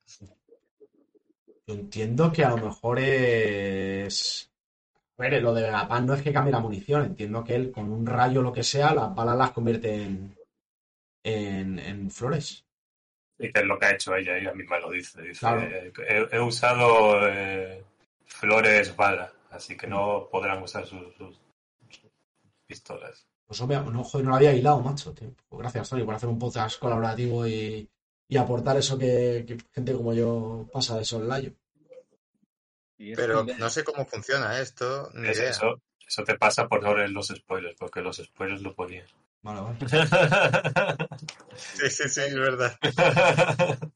[1.66, 4.52] Yo entiendo que a lo mejor es.
[5.18, 7.06] A ver, lo de Vegapunk no es que cambie la munición.
[7.06, 10.36] Entiendo que él, con un rayo o lo que sea, las balas las convierte en.
[11.24, 12.66] En, en flores.
[13.40, 15.22] Y que es lo que ha hecho ella, ella misma lo dice.
[15.22, 15.62] Dice, Claro.
[15.64, 17.84] eh, he, he usado eh,
[18.26, 21.40] flores bala, así que no podrán usar sus, sus-
[21.90, 22.12] sus
[22.68, 23.28] pistolas.
[23.46, 25.14] Pues obvia- no, joder, no lo había hilado, macho.
[25.14, 25.34] tío.
[25.50, 27.90] Pues gracias, Tony, por hacer un podcast colaborativo y,
[28.28, 31.52] y aportar eso que, que gente como yo pasa de soslayo.
[33.16, 35.50] Pero no sé cómo funciona esto, ni Es idea.
[35.50, 39.06] eso, eso te pasa por no leer los spoilers, porque los spoilers lo ponían.
[39.44, 39.78] Vale, vale.
[41.56, 42.78] Sí, sí, sí, es verdad.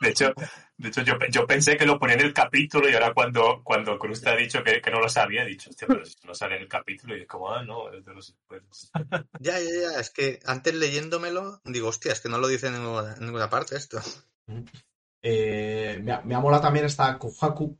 [0.00, 0.32] De hecho,
[0.76, 3.98] de hecho yo, yo pensé que lo ponía en el capítulo y ahora cuando, cuando
[3.98, 6.34] Cruz te ha dicho que, que no lo sabía, he dicho, hostia, pero si no
[6.34, 8.90] sale en el capítulo y es como, ah, no, es de los spoilers.
[9.40, 12.74] Ya, ya, ya, es que antes leyéndomelo, digo, hostia, es que no lo dice en
[12.74, 14.00] ninguna, en ninguna parte esto.
[15.22, 17.78] Eh, me, ha- me ha molado también esta Kohaku,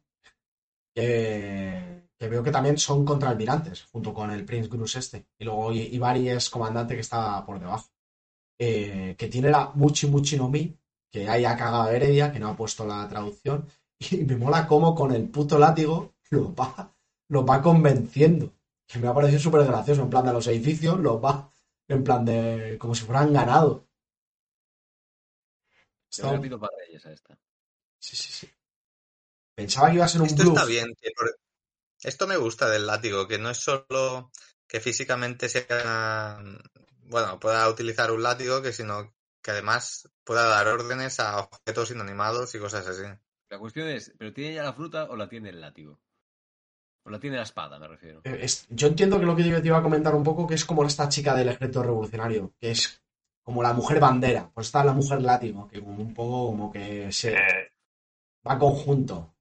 [0.95, 5.27] que, que veo que también son contraalmirantes, junto con el Prince Grus este.
[5.39, 7.89] Y luego Ibari es comandante que está por debajo.
[8.59, 10.77] Eh, que tiene la Muchi Muchi no Mi,
[11.11, 13.67] que ahí ha cagado Heredia, que no ha puesto la traducción.
[14.11, 16.93] Y me mola cómo con el puto látigo lo va,
[17.29, 18.53] lo va convenciendo.
[18.87, 21.51] Que me ha parecido súper gracioso, en plan de los edificios, los va
[21.89, 23.87] en plan de como si fueran ganado.
[26.11, 27.39] Yo le pido para Reyes a esta.
[27.99, 28.49] Sí, sí, sí.
[29.57, 30.57] Pensaba que iba a ser un Esto bluff.
[30.59, 30.95] está bien.
[31.17, 31.37] por-
[32.05, 34.31] Esto me gusta del látigo, que no es solo
[34.67, 36.39] que físicamente sea,
[37.05, 42.55] bueno, pueda utilizar un látigo, que sino que además pueda dar órdenes a objetos inanimados
[42.55, 43.03] y cosas así.
[43.51, 46.01] La cuestión es, ¿pero tiene ya la fruta o la tiene el látigo?
[47.05, 48.21] O la tiene la espada, me refiero.
[48.25, 50.55] Eh, es- yo entiendo que lo que yo te iba a comentar un poco, que
[50.55, 53.03] es como esta chica del ejército revolucionario, que es
[53.43, 54.51] como la mujer bandera.
[54.55, 57.71] Pues está la mujer látigo, que como un poco como que se Eh,
[58.49, 59.34] va conjunto.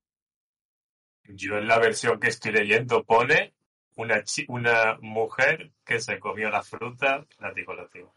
[1.30, 3.54] Yo en la versión que estoy leyendo pone
[3.96, 8.14] una, chi- una mujer que se comió la fruta, látigo, látigo.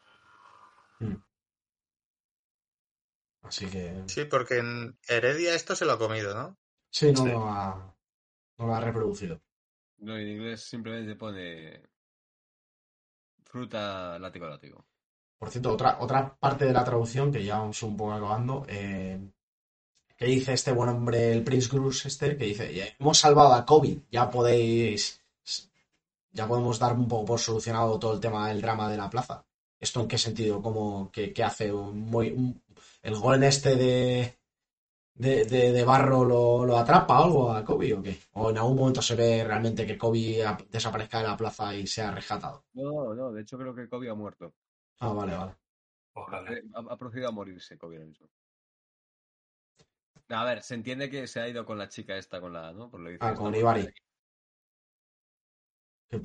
[3.43, 6.59] Así que Sí, porque en Heredia esto se lo ha comido, ¿no?
[6.91, 7.31] sí, no Sí.
[7.31, 7.95] lo ha,
[8.59, 9.41] no lo ha reproducido.
[9.99, 11.83] No, en inglés simplemente pone
[13.45, 14.85] fruta, látigo, látigo.
[15.39, 19.19] Por cierto, otra, otra parte de la traducción, que ya vamos un poco acabando, eh,
[20.17, 23.65] que dice este buen hombre, el Prince Grus este, que dice, "Ya hemos salvado a
[23.67, 25.21] COVID, ya podéis,
[26.33, 29.45] ya podemos dar un poco por solucionado todo el tema del drama de la plaza.
[29.81, 30.63] ¿Esto en qué sentido?
[30.63, 32.63] ¿Cómo que, que hace un, muy, un-
[33.03, 34.37] el gol en este de,
[35.15, 38.19] de, de- de barro lo, lo atrapa algo a Kobe o qué?
[38.35, 41.87] ¿O en algún momento se ve realmente que Kobe ap- desaparezca de la plaza y
[41.87, 42.65] sea rescatado?
[42.75, 44.55] No, no, de hecho creo que Kobe ha muerto.
[45.01, 45.55] Ah, vale, vale.
[46.15, 46.51] Ojalá.
[46.75, 48.29] Ha, ha procedido a morirse Kobe ahora mismo.
[50.29, 52.91] A ver, se entiende que se ha ido con la chica esta, con la, ¿no?
[52.91, 53.55] Por lo que dice Ah, con.
[53.55, 53.89] Ibari.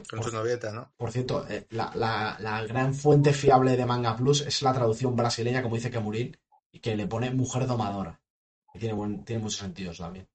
[0.10, 0.94] Con su novieta, ¿no?
[0.98, 5.16] Por cierto, eh, la, la- la gran fuente fiable de Manga Plus es la traducción
[5.16, 6.38] brasileña, como dice Kemurin,
[6.72, 8.20] y que le pone mujer domadora.
[8.74, 10.28] Y tiene, buen, tiene muchos sentidos también.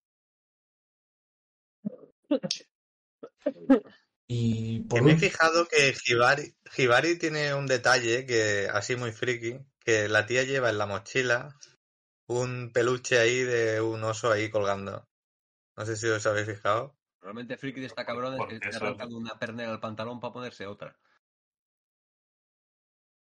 [4.29, 9.13] Y por Que me he fijado que Hibari, Hibari tiene un detalle que así muy
[9.13, 11.57] friki, que la tía lleva en la mochila
[12.29, 15.09] un peluche ahí de un oso ahí colgando.
[15.77, 16.97] No sé si os habéis fijado.
[17.21, 20.33] Realmente friki de esta cabrona es que está eso- arrancando una pernera al pantalón para
[20.33, 20.97] ponerse otra.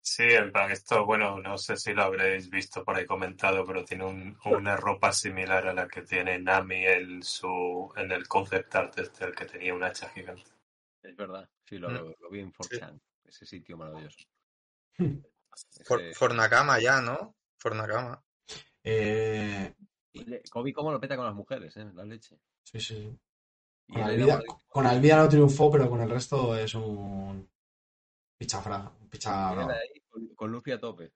[0.00, 3.84] Sí, en plan, esto, bueno, no sé si lo habréis visto por ahí comentado, pero
[3.84, 8.72] tiene un- una ropa similar a la que tiene Nami en, su, en el concept
[8.76, 10.48] art este, el que tenía un hacha gigante.
[11.02, 11.48] Es verdad.
[11.64, 11.94] Sí, lo, Mm.
[11.94, 13.00] lo- lo vi en 4chan.
[13.24, 14.18] Ese sitio maravilloso.
[15.84, 17.34] For- Ese- Fornacama ya, ¿no?
[17.58, 18.22] Fornacama.
[18.86, 19.74] Eh,
[20.50, 21.86] Kobe cómo lo peta con las mujeres, ¿eh?
[21.94, 22.38] La leche.
[22.62, 23.18] sí, sí, sí.
[23.92, 27.48] Con Alvida, con no triunfó, pero con el resto es un
[28.38, 29.08] pichafra, un
[30.08, 31.12] con, con Luffy a tope.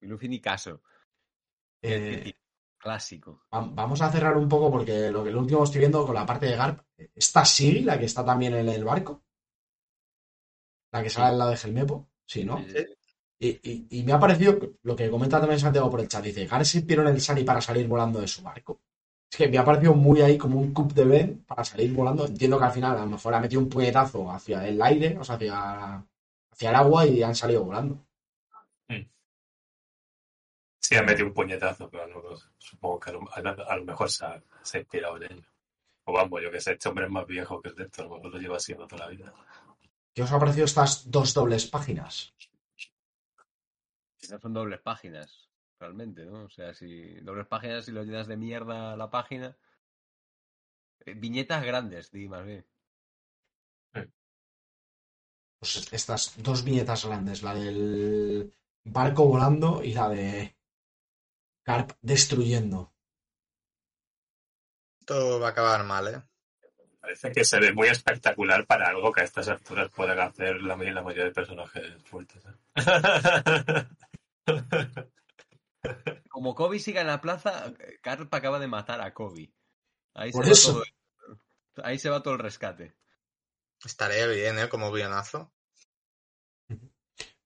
[0.00, 0.82] Y Luffy ni caso.
[1.82, 2.32] Eh.
[2.78, 3.44] Clásico.
[3.54, 6.26] va- vamos a cerrar un poco porque lo que lo último estoy viendo con la
[6.26, 6.80] parte de Garp.
[7.14, 9.22] ¿Está Siggy, la que está también en el barco?
[10.92, 12.08] La que sale al lado de Gelmepo.
[12.26, 12.58] Sí, ¿no?
[12.58, 12.94] Sí, sí, sí.
[13.46, 16.22] Y, y- y me ha parecido lo que comenta también Santiago por el chat.
[16.24, 18.80] Dice, Gar se inspiró en el Sunny para salir volando de su barco.
[19.30, 22.26] Es que me ha parecido muy ahí como un cup de Ben para salir volando.
[22.26, 25.24] Entiendo que al final a lo mejor ha metido un puñetazo hacia el aire, o
[25.24, 26.06] sea, hacia,
[26.52, 27.98] hacia el agua y han salido volando.
[28.88, 29.08] Sí,
[30.80, 32.22] Sí, ha metido un puñetazo, pero no,
[32.58, 35.42] supongo que a lo, a- a lo mejor se ha, se ha inspirado en ello.
[36.04, 38.06] O vamos, yo que sé, este hombre es más viejo que el de esto, a
[38.06, 39.32] lo mejor lo lleva haciendo toda la vida.
[40.14, 42.34] ¿Qué os ha parecido estas dos dobles páginas?
[44.30, 45.48] No son dobles páginas,
[45.78, 46.44] realmente, ¿no?
[46.44, 49.56] O sea, si dobles páginas y lo llenas de mierda la página.
[51.06, 52.64] eh, viñetas grandes, di más bien.
[55.58, 58.52] Pues estas dos viñetas grandes, la del
[58.84, 60.56] barco volando y la de
[61.64, 62.92] Carp destruyendo.
[65.00, 66.22] Esto va a acabar mal, ¿eh?
[67.00, 70.76] Parece que se ve muy espectacular para algo que a estas alturas pueden hacer la,
[70.76, 72.42] la mayoría de personajes fuertes.
[72.46, 72.54] ¿eh?
[76.30, 77.72] Como Kobe siga en la plaza,
[78.02, 79.52] Carp acaba de matar a Kobe.
[80.14, 80.72] Ahí Por se va eso.
[81.74, 82.94] todo- ahí se va todo el rescate.
[83.84, 84.68] Estaría bien, ¿eh?
[84.68, 85.52] Como guionazo.
[86.68, 86.78] Me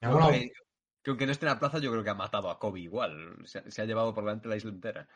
[0.02, 0.52] ha molado- Que,
[1.02, 3.36] que aunque no esté en la plaza, yo creo que ha matado a Kobe igual.
[3.46, 5.08] Se, se ha llevado por delante la isla entera.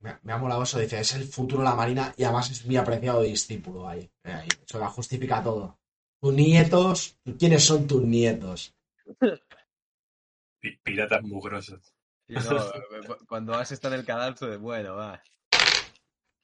[0.00, 2.64] Me, me ha molado eso, dice, es el futuro de la Marina y además es
[2.66, 4.10] mi apreciado discípulo ahí.
[4.24, 4.48] ahí.
[4.66, 5.78] Eso la justifica todo.
[6.20, 8.74] Tus nietos, ¿quiénes son tus nietos?
[10.60, 11.94] Pi- Piratas mugrosos.
[12.28, 12.40] Y no,
[13.06, 15.22] cu- cuando has estado en el cadalso de bueno, va.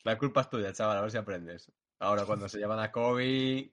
[0.05, 1.71] La culpa es tuya, chaval, a ver si aprendes.
[2.01, 3.73] Ahora, cuando se llevan a Kobe.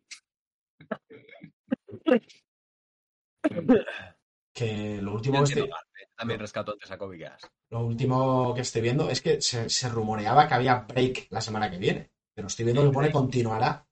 [4.54, 6.08] Que lo último que estoy, ¿eh?
[6.16, 7.42] También rescato antes a Kobe Ash.
[7.72, 11.70] lo último que estoy viendo es que se, se rumoreaba que había break la semana
[11.72, 12.12] que viene.
[12.36, 13.86] Pero estoy viendo que pone continuará.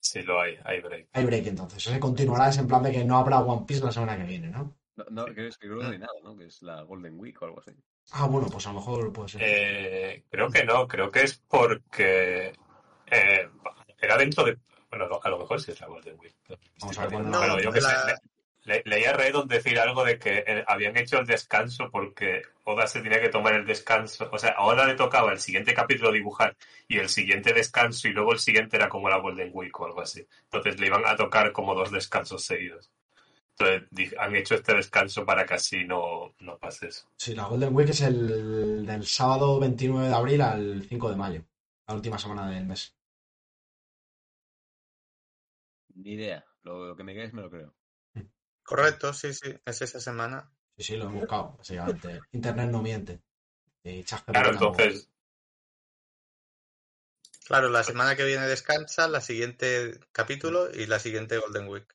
[0.00, 1.08] Sí, lo hay, hay break.
[1.12, 1.86] Hay break entonces.
[1.86, 4.48] Ese continuará es en plan de que no habrá One Piece la semana que viene,
[4.48, 4.76] ¿no?
[4.96, 6.36] No, no, que es que creo que no hay nada, ¿no?
[6.36, 7.72] Que es la Golden Week o algo así.
[8.12, 9.40] Ah, bueno, pues a lo mejor puede ser.
[9.44, 12.52] Eh, creo que no, creo que es porque
[13.10, 13.48] eh,
[14.00, 14.56] era dentro de.
[14.88, 16.34] Bueno, no, a lo mejor sí es la Golden Week.
[16.80, 18.06] Vamos a ver No, Bueno, yo que sé, la-
[18.64, 22.42] le- le- leía a Redon decir algo de que eh, habían hecho el descanso porque
[22.64, 24.28] Oda se tenía que tomar el descanso.
[24.32, 26.56] O sea, a Oda le tocaba el siguiente capítulo dibujar
[26.88, 30.00] y el siguiente descanso y luego el siguiente era como la Golden Week o algo
[30.00, 30.26] así.
[30.44, 32.90] Entonces le iban a tocar como dos descansos seguidos.
[33.58, 37.08] Entonces han hecho este descanso para que así no, no pase eso.
[37.16, 41.44] Sí, la Golden Week es el del sábado 29 de abril al 5 de mayo.
[41.86, 42.94] La última semana del mes.
[45.94, 46.44] Ni idea.
[46.62, 47.74] Lo, lo que me quedes me lo creo.
[48.62, 49.54] Correcto, sí, sí.
[49.64, 50.50] Es esa semana.
[50.76, 52.20] Sí, sí, lo he buscado, básicamente.
[52.32, 53.22] Internet no miente.
[53.84, 55.08] Y Claro, entonces
[57.46, 61.86] Claro, la semana que viene descansa, la siguiente capítulo y la siguiente Golden Week.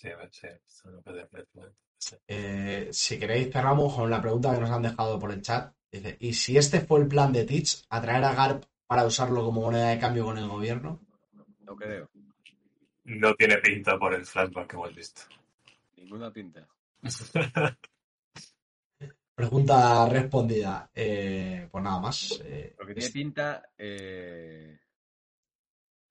[0.00, 1.64] Sí, a ver, sí, eso no puede ser, ¿no?
[1.96, 2.14] Sí.
[2.28, 5.74] Eh, si queréis, cerramos con la pregunta que nos han dejado por el chat.
[5.90, 9.62] Dice, ¿y si este fue el plan de Teach, atraer a Garp para usarlo como
[9.62, 11.00] moneda de cambio con el gobierno?
[11.62, 12.08] No creo.
[13.06, 15.22] No tiene pinta por el flashback que hemos visto.
[15.96, 16.68] Ninguna pinta.
[19.34, 20.88] Pregunta respondida.
[20.94, 22.40] Eh, pues nada más.
[22.44, 23.70] Eh, Lo que tiene pinta.
[23.76, 24.78] Eh...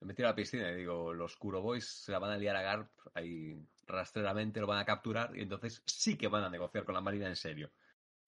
[0.00, 2.54] Me metí a la piscina y digo, los Kuro Boys se la van a liar
[2.54, 3.56] a Garp ahí
[3.88, 7.26] rastreramente, lo van a capturar y entonces sí que van a negociar con la Marina
[7.26, 7.70] en serio.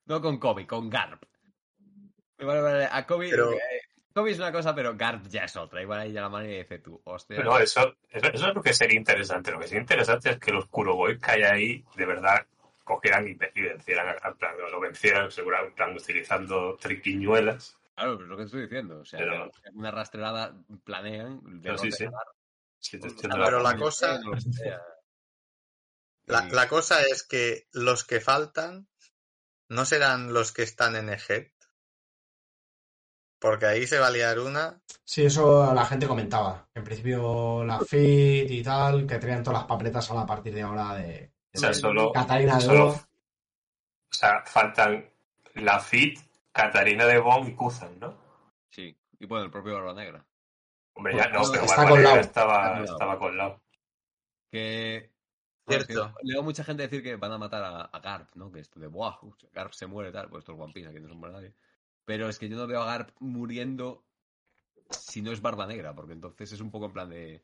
[0.06, 1.22] No con Kobe, con Garp.
[2.38, 3.30] Vale, vale, a Kobe.
[3.30, 3.58] Pero- eh,
[4.12, 5.82] Kobe es una cosa, pero Garp ya es otra.
[5.82, 7.36] Igual ahí ya la Marina dice tú, hostia.
[7.36, 9.52] Pero eso, eso, eso es lo que sería interesante.
[9.52, 12.44] Lo que sería interesante es que los Kuroboy que hay ahí de verdad
[12.82, 17.78] cogieran y, y vencieran, en plan, lo vencieran seguro, en plan, utilizando triquiñuelas.
[17.94, 18.98] Claro, pero es lo que estoy diciendo.
[19.00, 21.60] O sea, Pero- una rastrerada planean.
[21.62, 22.06] Pero sí, sí.
[22.78, 23.78] Sí, te la Pero la razón.
[23.78, 24.20] cosa-.
[26.30, 28.88] La, Y- la cosa es que los que faltan
[29.68, 31.52] no serán los que están en Ejet.
[33.38, 34.80] Porque ahí se va a liar una.
[35.04, 36.68] Sí, eso la gente comentaba.
[36.74, 40.94] En principio la FIT y tal, que traían todas las papeletas a partir de ahora
[40.96, 42.92] de, O sea, solo, Catarina de solo- Oro.
[42.92, 45.08] o sea, faltan
[45.54, 46.18] la Fit,
[46.52, 48.18] Catarina de Bon y Kuzan, ¿no?
[48.70, 50.24] Sí, y bueno, el propio Barba Negra.
[50.94, 53.58] Hombre, ya no, Está pero Barba Negra estaba, estaba con Lau.
[54.50, 55.09] Que.
[55.70, 56.14] Cierto.
[56.22, 58.50] leo mucha gente decir que van a matar a, a Garp, ¿no?
[58.50, 59.16] Que esto de, ¡buah!
[59.52, 60.28] Garp se muere tal.
[60.28, 61.54] Pues esto es One Piece, aquí no son nadie.
[62.04, 64.04] Pero es que yo no veo a Garp muriendo
[64.90, 67.42] si no es Barba Negra, porque entonces es un poco en plan de.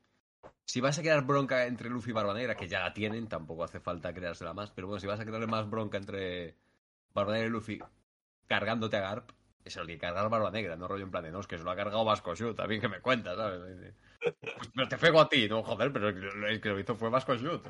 [0.64, 3.64] Si vas a crear bronca entre Luffy y Barba Negra, que ya la tienen, tampoco
[3.64, 6.56] hace falta creársela más, pero bueno, si vas a crearle más bronca entre
[7.14, 7.80] Barba Negra y Luffy
[8.46, 9.30] cargándote a Garp,
[9.64, 11.64] es el que cargar Barba Negra, no rollo en plan de, no, es que se
[11.64, 13.94] lo ha cargado Vasco Shoot, también que me cuentas, ¿sabes?
[14.18, 17.36] Pues, pero te pego a ti, no, joder, pero el que lo hizo fue Vasco
[17.36, 17.64] Shoot.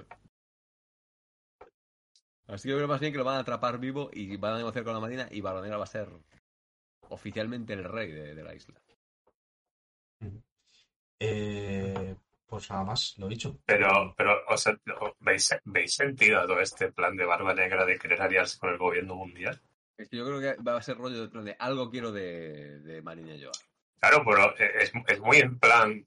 [2.46, 4.58] Así que yo creo más bien que lo van a atrapar vivo y van a
[4.58, 6.08] negociar con la Marina y Barba Negra va a ser
[7.08, 8.80] oficialmente el rey de, de la isla.
[11.18, 12.16] Eh,
[12.46, 13.58] pues nada más, lo dicho.
[13.64, 14.78] Pero, pero o sea,
[15.20, 18.78] ¿veis, ¿veis sentido a todo este plan de Barba Negra de querer aliarse con el
[18.78, 19.60] gobierno mundial?
[19.96, 22.80] Es que yo creo que va a ser rollo de, plan de algo quiero de,
[22.80, 23.52] de Marina Joa.
[23.98, 26.06] Claro, pero es, es muy en plan.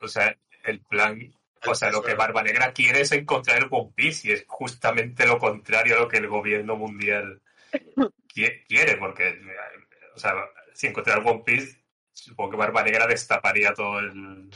[0.00, 1.18] O sea, el plan.
[1.66, 5.26] O sea, lo que Barba Negra quiere es encontrar el One Piece y es justamente
[5.26, 7.42] lo contrario a lo que el gobierno mundial
[8.34, 9.38] qui- quiere, porque,
[10.14, 10.34] o sea,
[10.74, 11.76] si encontrara el One Piece,
[12.12, 14.48] supongo que Barba Negra destaparía todo el,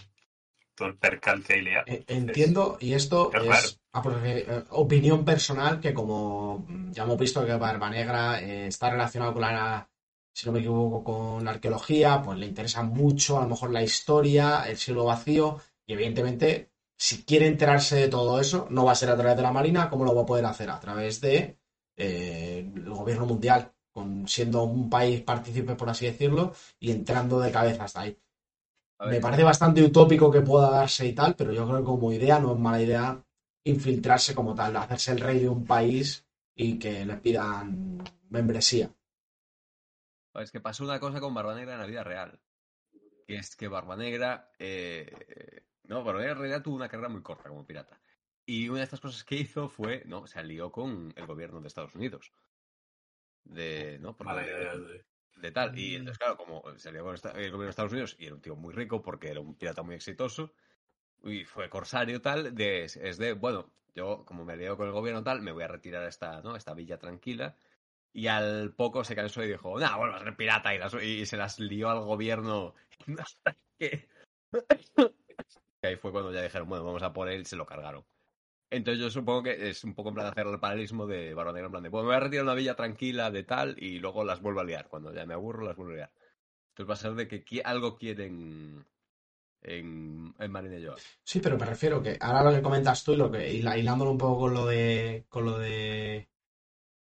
[0.74, 1.84] todo el percal que hay liado.
[1.86, 3.80] Eh, Entiendo, y esto Es
[4.24, 9.42] eh, opinión personal, que como ya hemos visto que Barba Negra eh, está relacionado con
[9.42, 9.88] la,
[10.32, 13.82] si no me equivoco, con la arqueología, pues le interesa mucho a lo mejor la
[13.82, 18.94] historia, el siglo vacío, y evidentemente, si quiere enterarse de todo eso, no va a
[18.94, 20.70] ser a través de la Marina, ¿cómo lo va a poder hacer?
[20.70, 21.58] A través de
[21.96, 27.52] eh, el gobierno mundial, con, siendo un país partícipe, por así decirlo, y entrando de
[27.52, 28.18] cabeza hasta ahí.
[29.00, 32.38] Me parece bastante utópico que pueda darse y tal, pero yo creo que como idea
[32.38, 33.22] no es mala idea
[33.64, 38.94] infiltrarse como tal, hacerse el rey de un país y que le pidan membresía.
[40.34, 42.40] Es que pasó una cosa con Barba Negra en la vida real.
[43.26, 44.50] Que es que Barba Negra.
[44.58, 48.00] eh, no, Negra en realidad tuvo una carrera muy corta como pirata.
[48.46, 50.02] Y una de estas cosas que hizo fue.
[50.06, 52.32] No, se alió con el gobierno de Estados Unidos.
[53.44, 53.98] De.
[54.00, 54.16] ¿No?
[54.16, 55.04] Porque- Vale, vale.
[55.36, 55.78] de tal.
[55.78, 57.20] Y entonces, claro, como se alió con el
[57.50, 59.94] gobierno de Estados Unidos y era un tío muy rico porque era un pirata muy
[59.94, 60.52] exitoso
[61.22, 65.22] y fue corsario tal, de, es de, bueno, yo como me alió con el gobierno
[65.22, 66.56] tal, me voy a retirar a esta, ¿no?
[66.56, 67.56] esta villa tranquila.
[68.12, 71.26] Y al poco se cansó y dijo, nah, vuelvo a ser pirata y, las- y
[71.26, 72.74] se las lió al gobierno.
[73.18, 74.08] Hasta que...
[75.84, 78.06] que ahí fue cuando ya dijeron, bueno, vamos a por él se lo cargaron.
[78.70, 81.70] Entonces yo supongo que es un poco en plan hacer el paralelismo de Negra, en
[81.70, 84.40] plan de, bueno, me voy a retirar una villa tranquila de tal y luego las
[84.40, 84.88] vuelvo a liar.
[84.88, 86.12] Cuando ya me aburro, las vuelvo a liar.
[86.70, 88.86] Entonces va a ser de que algo quieren
[89.60, 90.96] en, en Marina Joa.
[91.22, 94.18] Sí, pero me refiero que ahora lo que comentas tú y lo que hilándolo un
[94.18, 96.28] poco con lo de con lo de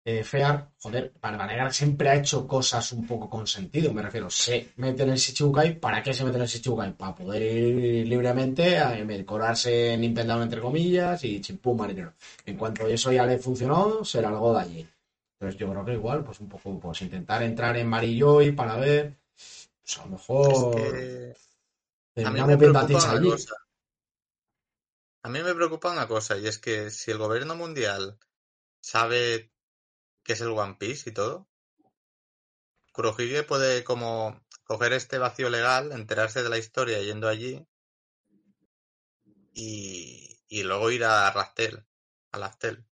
[0.06, 4.30] eh, Fear, joder, Barba Negra siempre ha hecho cosas un poco con sentido, me refiero,
[4.30, 6.98] se mete en el Shichibukai, ¿para qué se mete en el Shichibukai?
[6.98, 12.14] Para poder ir libremente a colarse en Impel Down entre comillas y chimpum marinero.
[12.46, 14.88] En cuanto eso ya le funcionó, se largó de allí.
[15.40, 19.16] Entonces yo creo que igual, pues un poco, pues intentar entrar en Marilloy para ver,
[19.36, 23.56] pues a lo Es mejor que a mí me preocupa una cosa.
[25.24, 28.18] A mí me preocupa una cosa, y es que si el gobierno mundial
[28.82, 29.53] sabe
[30.24, 31.48] qué es el One Piece y todo,
[32.94, 37.68] Kurohige puede como coger este vacío legal, enterarse de la historia yendo allí
[39.54, 41.86] y, y luego ir a Rastel,
[42.32, 42.86] a Laftel.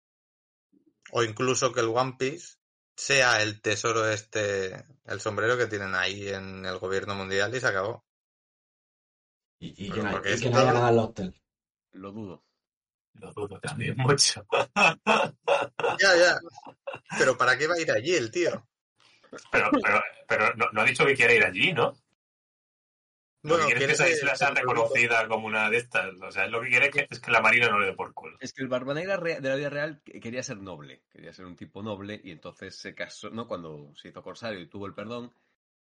[1.10, 2.58] O incluso que el One Piece
[2.94, 7.66] sea el tesoro este, el sombrero que tienen ahí en el gobierno mundial y se
[7.66, 8.04] acabó.
[9.58, 11.42] Y, y que, no, porque y es que no haya nada en el hotel.
[11.92, 12.44] Lo dudo.
[13.20, 14.46] Lo dudo también mucho.
[14.74, 16.38] Ya, ya.
[17.18, 18.66] Pero ¿para qué va a ir allí el tío?
[19.50, 21.94] Pero, pero, pero no, no ha dicho que quiere ir allí, ¿no?
[23.42, 26.12] Lo Bueno, que quiere es que esa isla sea reconocida como una de estas.
[26.22, 28.12] O sea, lo que quiere es que, es que la Marina no le dé por
[28.12, 28.36] culo.
[28.40, 31.32] Es que el Barba Negra rea- de la vida real que- quería ser noble, quería
[31.32, 33.46] ser un tipo noble y entonces se casó, ¿no?
[33.46, 35.32] Cuando se hizo corsario y tuvo el perdón,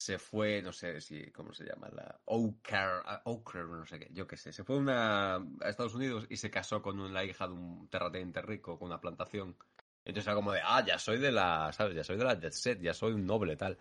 [0.01, 1.87] se fue, no sé si, ¿cómo se llama?
[1.93, 4.51] La Oker, ah, no sé qué, yo qué sé.
[4.51, 8.41] Se fue una, a Estados Unidos y se casó con la hija de un terrateniente
[8.41, 9.55] rico con una plantación.
[10.03, 11.95] Entonces era como de, ah, ya soy de la, ¿sabes?
[11.95, 13.77] Ya soy de la Jet Set, ya soy un noble, tal.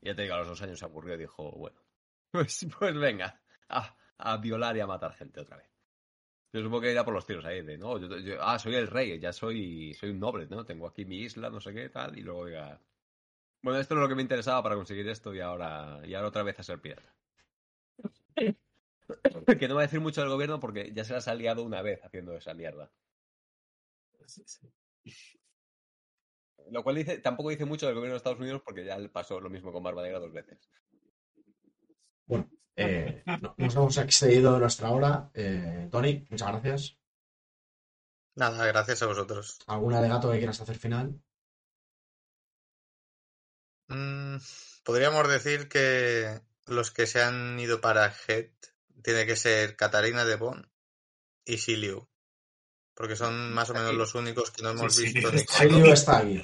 [0.00, 1.82] Y ya te digo, a los dos años se aburrió y dijo, bueno,
[2.30, 5.68] pues, pues venga, a, a violar y a matar gente otra vez.
[6.52, 8.86] Yo supongo que irá por los tiros ahí, de, no, yo, yo- ah, soy el
[8.86, 10.64] rey, ya soy, soy un noble, ¿no?
[10.64, 12.80] Tengo aquí mi isla, no sé qué, tal, y luego diga,
[13.66, 16.44] bueno, esto es lo que me interesaba para conseguir esto y ahora, y ahora otra
[16.44, 17.12] vez a ser pirata.
[19.58, 21.82] que no va a decir mucho del gobierno porque ya se las ha liado una
[21.82, 22.92] vez haciendo esa mierda.
[26.70, 29.40] Lo cual dice, tampoco dice mucho del gobierno de Estados Unidos porque ya le pasó
[29.40, 30.70] lo mismo con Barba Negra dos veces.
[32.26, 35.28] Bueno, eh, no- nos hemos excedido de nuestra hora.
[35.34, 36.98] Eh, Tony, muchas gracias.
[38.36, 39.58] Nada, gracias a vosotros.
[39.66, 41.20] ¿Algún alegato que quieras hacer final?
[43.88, 44.36] Mm,
[44.84, 48.50] podríamos decir que los que se han ido para Head
[49.02, 50.70] tiene que ser Katarina de Bon
[51.44, 52.08] y Shiliu.
[52.94, 55.12] Porque son más o menos los únicos que no hemos Sí, sí.
[55.14, 56.42] visto ni Silio está aquí.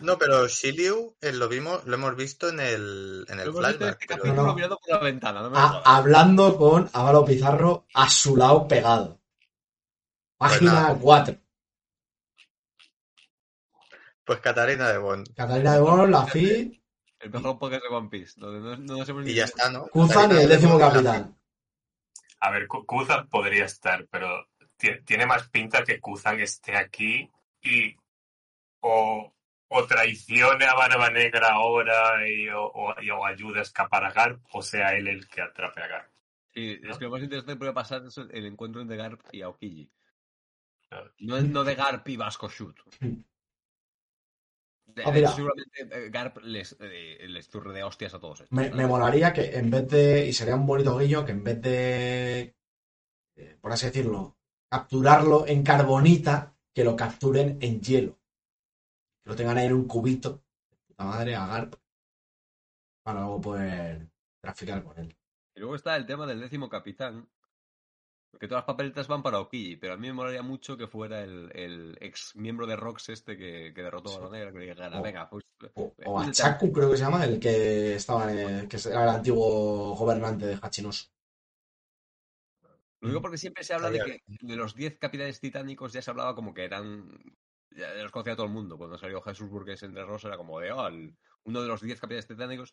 [0.00, 3.92] No, pero Shiliu eh, lo vimos, lo hemos visto en el, en el flashback.
[4.00, 4.54] este pero- capítulo No, no.
[4.54, 5.82] mirando por la ventana, no me A- jodas.
[5.86, 9.20] hablando con Álvaro Pizarro a su lado pegado.
[10.36, 10.98] Página nada.
[11.00, 11.36] 4.
[14.30, 15.24] Pues Katarina de Bon.
[15.34, 16.80] Catalina de Bono, la FI,
[17.18, 19.88] El mejor podcast de One Piece, donde no, no Y ya está, ¿no?
[19.88, 21.36] Kuzan y el décimo Bon, capitán.
[22.38, 24.46] A ver, Ku- Kuzan podría estar, pero
[24.76, 27.28] ti- tiene más pinta que Kuzan esté aquí
[27.60, 27.96] y
[28.82, 29.34] o,
[29.66, 34.12] o traicione a Barba Negra ahora y, o, o- y- o ayude a escapar a
[34.12, 36.12] Garp, o sea él el que atrape a Garp.
[36.54, 39.42] Sí, es que lo más interesante que puede pasar es el encuentro entre Garp y
[39.42, 39.90] Aokiji.
[40.88, 41.10] Claro.
[41.18, 42.76] No, es- no de Garp y Vasco Shoot.
[44.94, 48.56] De- Ah, de- seguramente eh, Garp les, eh, les zurre de hostias a todos estos.
[48.56, 51.60] Me, me molaría que en vez de, y sería un bonito guiño, que en vez
[51.62, 52.54] de,
[53.36, 54.36] eh, por así decirlo,
[54.70, 58.18] capturarlo en carbonita, que lo capturen en hielo.
[59.22, 60.42] Que lo tengan ahí en un cubito,
[60.88, 61.74] puta madre, a Garp,
[63.02, 64.08] para luego poder
[64.42, 65.16] traficar con él.
[65.54, 67.28] Y luego está el tema del décimo capitán.
[68.38, 71.22] Que todas las papeletas van para Okiji, pero a mí me molaría mucho que fuera
[71.22, 75.28] el, el ex miembro de Rox este que, que derrotó a negra, que O- venga,
[75.28, 75.44] pues...
[75.74, 78.76] O, eh, o a únete Chaku, creo que se llama, el que estaba, en- que
[78.76, 81.08] era el antiguo gobernante de Hachinosu.
[83.00, 86.10] Lo digo porque siempre se habla de que de los 10 capitanes titánicos ya se
[86.10, 87.18] hablaba como que eran.
[87.72, 88.76] Ya los conocía todo el mundo.
[88.76, 91.98] Cuando salió Jesús Burgués entre Rosa era como de, oh, el- uno de los 10
[92.00, 92.72] capitanes titánicos.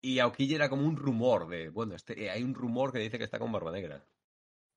[0.00, 3.18] Y Aokiji era como un rumor de, bueno, este, eh, hay un rumor que dice
[3.18, 4.04] que está con Barba Negra.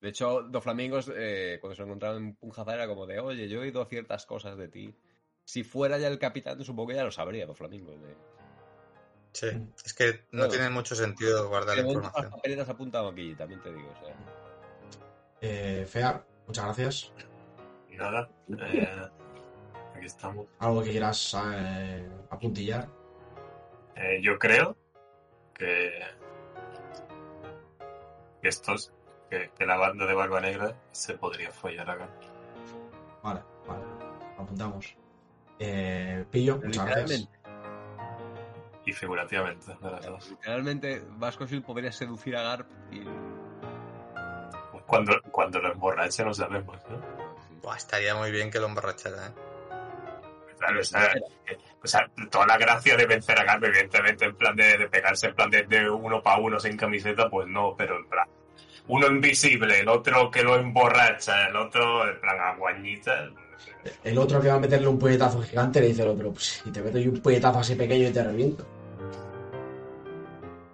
[0.04, 3.48] De hecho, dos flamingos, eh, cuando se lo encontraron en Punjazar, era como de, oye,
[3.48, 4.94] yo he oído ciertas cosas de ti.
[5.46, 7.98] Si fuera ya el capitán, supongo que ya lo sabría, dos flamingos.
[8.02, 8.14] De,
[9.32, 9.46] Sí,
[9.82, 10.48] es que no Claro.
[10.50, 12.30] tiene mucho sentido guardar la momento, las información.
[12.32, 13.88] papeletas apuntan a Aokiji, también te digo.
[13.90, 14.14] O sea.
[15.40, 17.12] Eh, Fear, muchas gracias.
[17.92, 19.08] Nada, eh,
[19.96, 20.46] aquí estamos.
[20.58, 22.88] Algo que quieras eh, apuntillar.
[23.96, 24.76] Eh, yo creo
[25.54, 25.90] que,
[28.42, 28.92] que estos,
[29.34, 32.22] que, que la banda de Barba Negra se podría follar a Garp.
[33.22, 33.82] Vale, vale.
[34.38, 34.96] Apuntamos.
[35.58, 37.28] Eh, Pillo, muchas gracias.
[38.86, 40.30] Y figurativamente, de las dos.
[40.30, 43.04] Literalmente, Vasco Shield podría seducir a Garp y.
[44.86, 47.00] Cuando, cuando lo emborrache no sabemos, ¿no?
[47.62, 49.32] Buah, estaría muy bien que lo emborrachara, ¿eh?
[50.58, 51.10] Claro, o sea,
[51.82, 55.28] o sea, toda la gracia de vencer a Garp, evidentemente, en plan de, de pegarse
[55.28, 58.28] en plan de, de uno para uno sin camiseta, pues no, pero en plan,
[58.88, 63.30] uno invisible, el otro que lo emborracha, el otro en plan aguañita.
[64.02, 66.70] El otro que va a meterle un puñetazo gigante le dice al otro, pues si
[66.70, 68.64] te meto yo un puñetazo así pequeño y te reviento.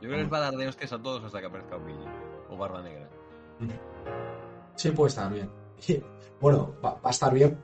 [0.00, 2.04] Yo creo que les va a dar de hostias a todos hasta que aparezca Aokiji.
[2.50, 3.08] O Barba Negra.
[4.74, 5.50] Sí, puede estar bien.
[6.40, 7.62] Bueno, va, va a estar bien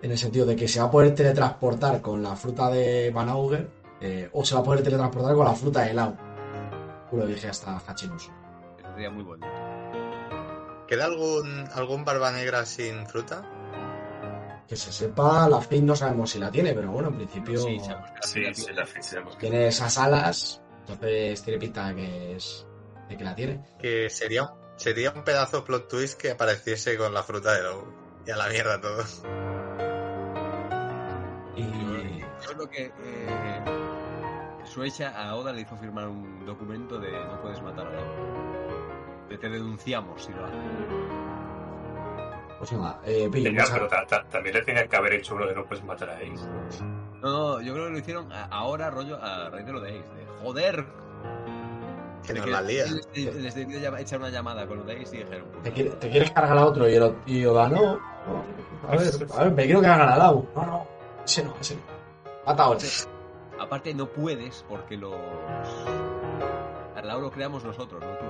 [0.00, 3.28] en el sentido de que se va a poder teletransportar con la fruta de Van
[3.28, 3.68] Auger
[4.00, 6.14] eh, o se va a poder teletransportar con la fruta de Lau.
[7.10, 7.80] Lo dije hasta
[8.94, 9.73] sería muy bonito.
[10.86, 13.42] ¿Queda algún, algún barba negra sin fruta?
[14.68, 17.78] Que se sepa, la Fate no sabemos si la tiene, pero bueno, en principio Sí,
[18.22, 19.38] Sí, sí, tiene- la fichemos.
[19.38, 22.66] tiene esas alas, entonces tiene pinta de que es
[23.08, 23.62] de que la tiene.
[23.78, 27.92] Que sería, sería un pedazo plot twist que apareciese con la fruta de lobo.
[28.26, 29.02] Y a la mierda todo.
[31.56, 33.64] Y Yo creo que eh,
[34.64, 38.04] Suecha a Oda le hizo firmar un documento de no puedes matar a Lau.
[39.28, 40.58] Te denunciamos si lo haces.
[42.58, 45.34] pues nada, eh, Pillo, Venga, muchas- pero ta- ta- también le tenían que haber hecho
[45.34, 46.48] uno de no puedes matar a Ace.
[47.20, 49.98] No, no, yo creo que lo hicieron a- ahora, rollo, a raíz de lo de
[49.98, 50.08] Ace.
[50.14, 50.86] De, joder.
[52.26, 52.84] Que de nos la lía.
[52.86, 55.46] Les, les debió llama- echar una llamada con lo de Ace y dijeron...
[55.52, 56.88] pues, ¿Te, quiere- te quieres cargar a otro?
[56.88, 57.82] Y, el, y Oda, no.
[57.96, 58.44] no,
[58.88, 60.46] A ver, a ver, me quiero cargar a Lau.
[60.54, 60.86] No, no,
[61.24, 61.82] ese no, ese no.
[62.46, 62.88] Mata a otro.
[63.58, 65.14] Aparte no puedes porque los...
[66.96, 68.24] Al Lau lo creamos nosotros, no tú.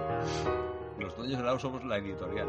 [0.99, 2.49] Los dueños del Lau somos la editorial.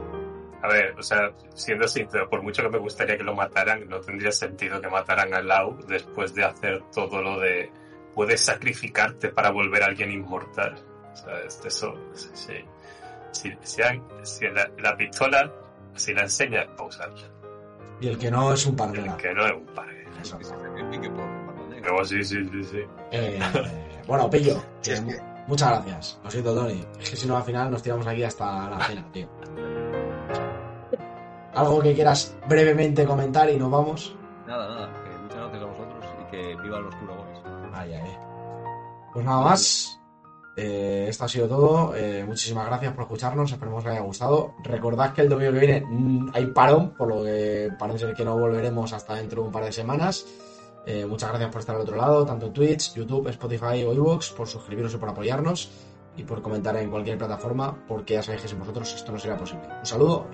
[0.61, 3.99] A ver, o sea, siendo sincero, por mucho que me gustaría que lo mataran, no
[4.01, 7.71] tendría sentido que mataran a Lau después de hacer todo lo de
[8.13, 10.75] puedes sacrificarte para volver a alguien inmortal.
[11.13, 12.53] O sea, es- eso, sí.
[13.31, 15.51] Si, si, han- si la, la pistola,
[15.95, 17.27] si la enseña, va a usarla.
[17.99, 19.17] Y el que no es un El pardela.
[19.17, 20.05] que no es un padre.
[20.21, 20.39] Eso.
[21.81, 22.79] Pero sí, sí, sí, sí.
[23.11, 23.39] Eh,
[24.07, 26.19] bueno, Pillo, Si es que- muchas gracias.
[26.23, 26.85] Lo siento, Tony.
[26.99, 29.27] Es que si no, al final nos tiramos aquí hasta la cena, tío.
[31.53, 34.15] Algo que quieras brevemente comentar y nos vamos.
[34.45, 35.03] Nada, nada.
[35.03, 37.39] Que muchas gracias a vosotros y que vivan los Boys.
[37.73, 38.17] Ay, ay.
[39.13, 39.99] Pues nada más.
[40.57, 41.95] Eh, esto ha sido todo.
[41.95, 43.51] Eh, muchísimas gracias por escucharnos.
[43.51, 44.53] Esperemos que os haya gustado.
[44.63, 48.25] Recordad que el domingo que viene mm, hay parón, por lo que parece ser que
[48.25, 50.25] no volveremos hasta dentro de un par de semanas.
[50.85, 54.31] Eh, muchas gracias por estar al otro lado, tanto en Twitch, YouTube, Spotify o iVoox,
[54.31, 55.71] por suscribiros y por apoyarnos
[56.17, 59.37] y por comentar en cualquier plataforma, porque ya sabéis que sin vosotros esto no sería
[59.37, 59.67] posible.
[59.79, 60.25] Un saludo.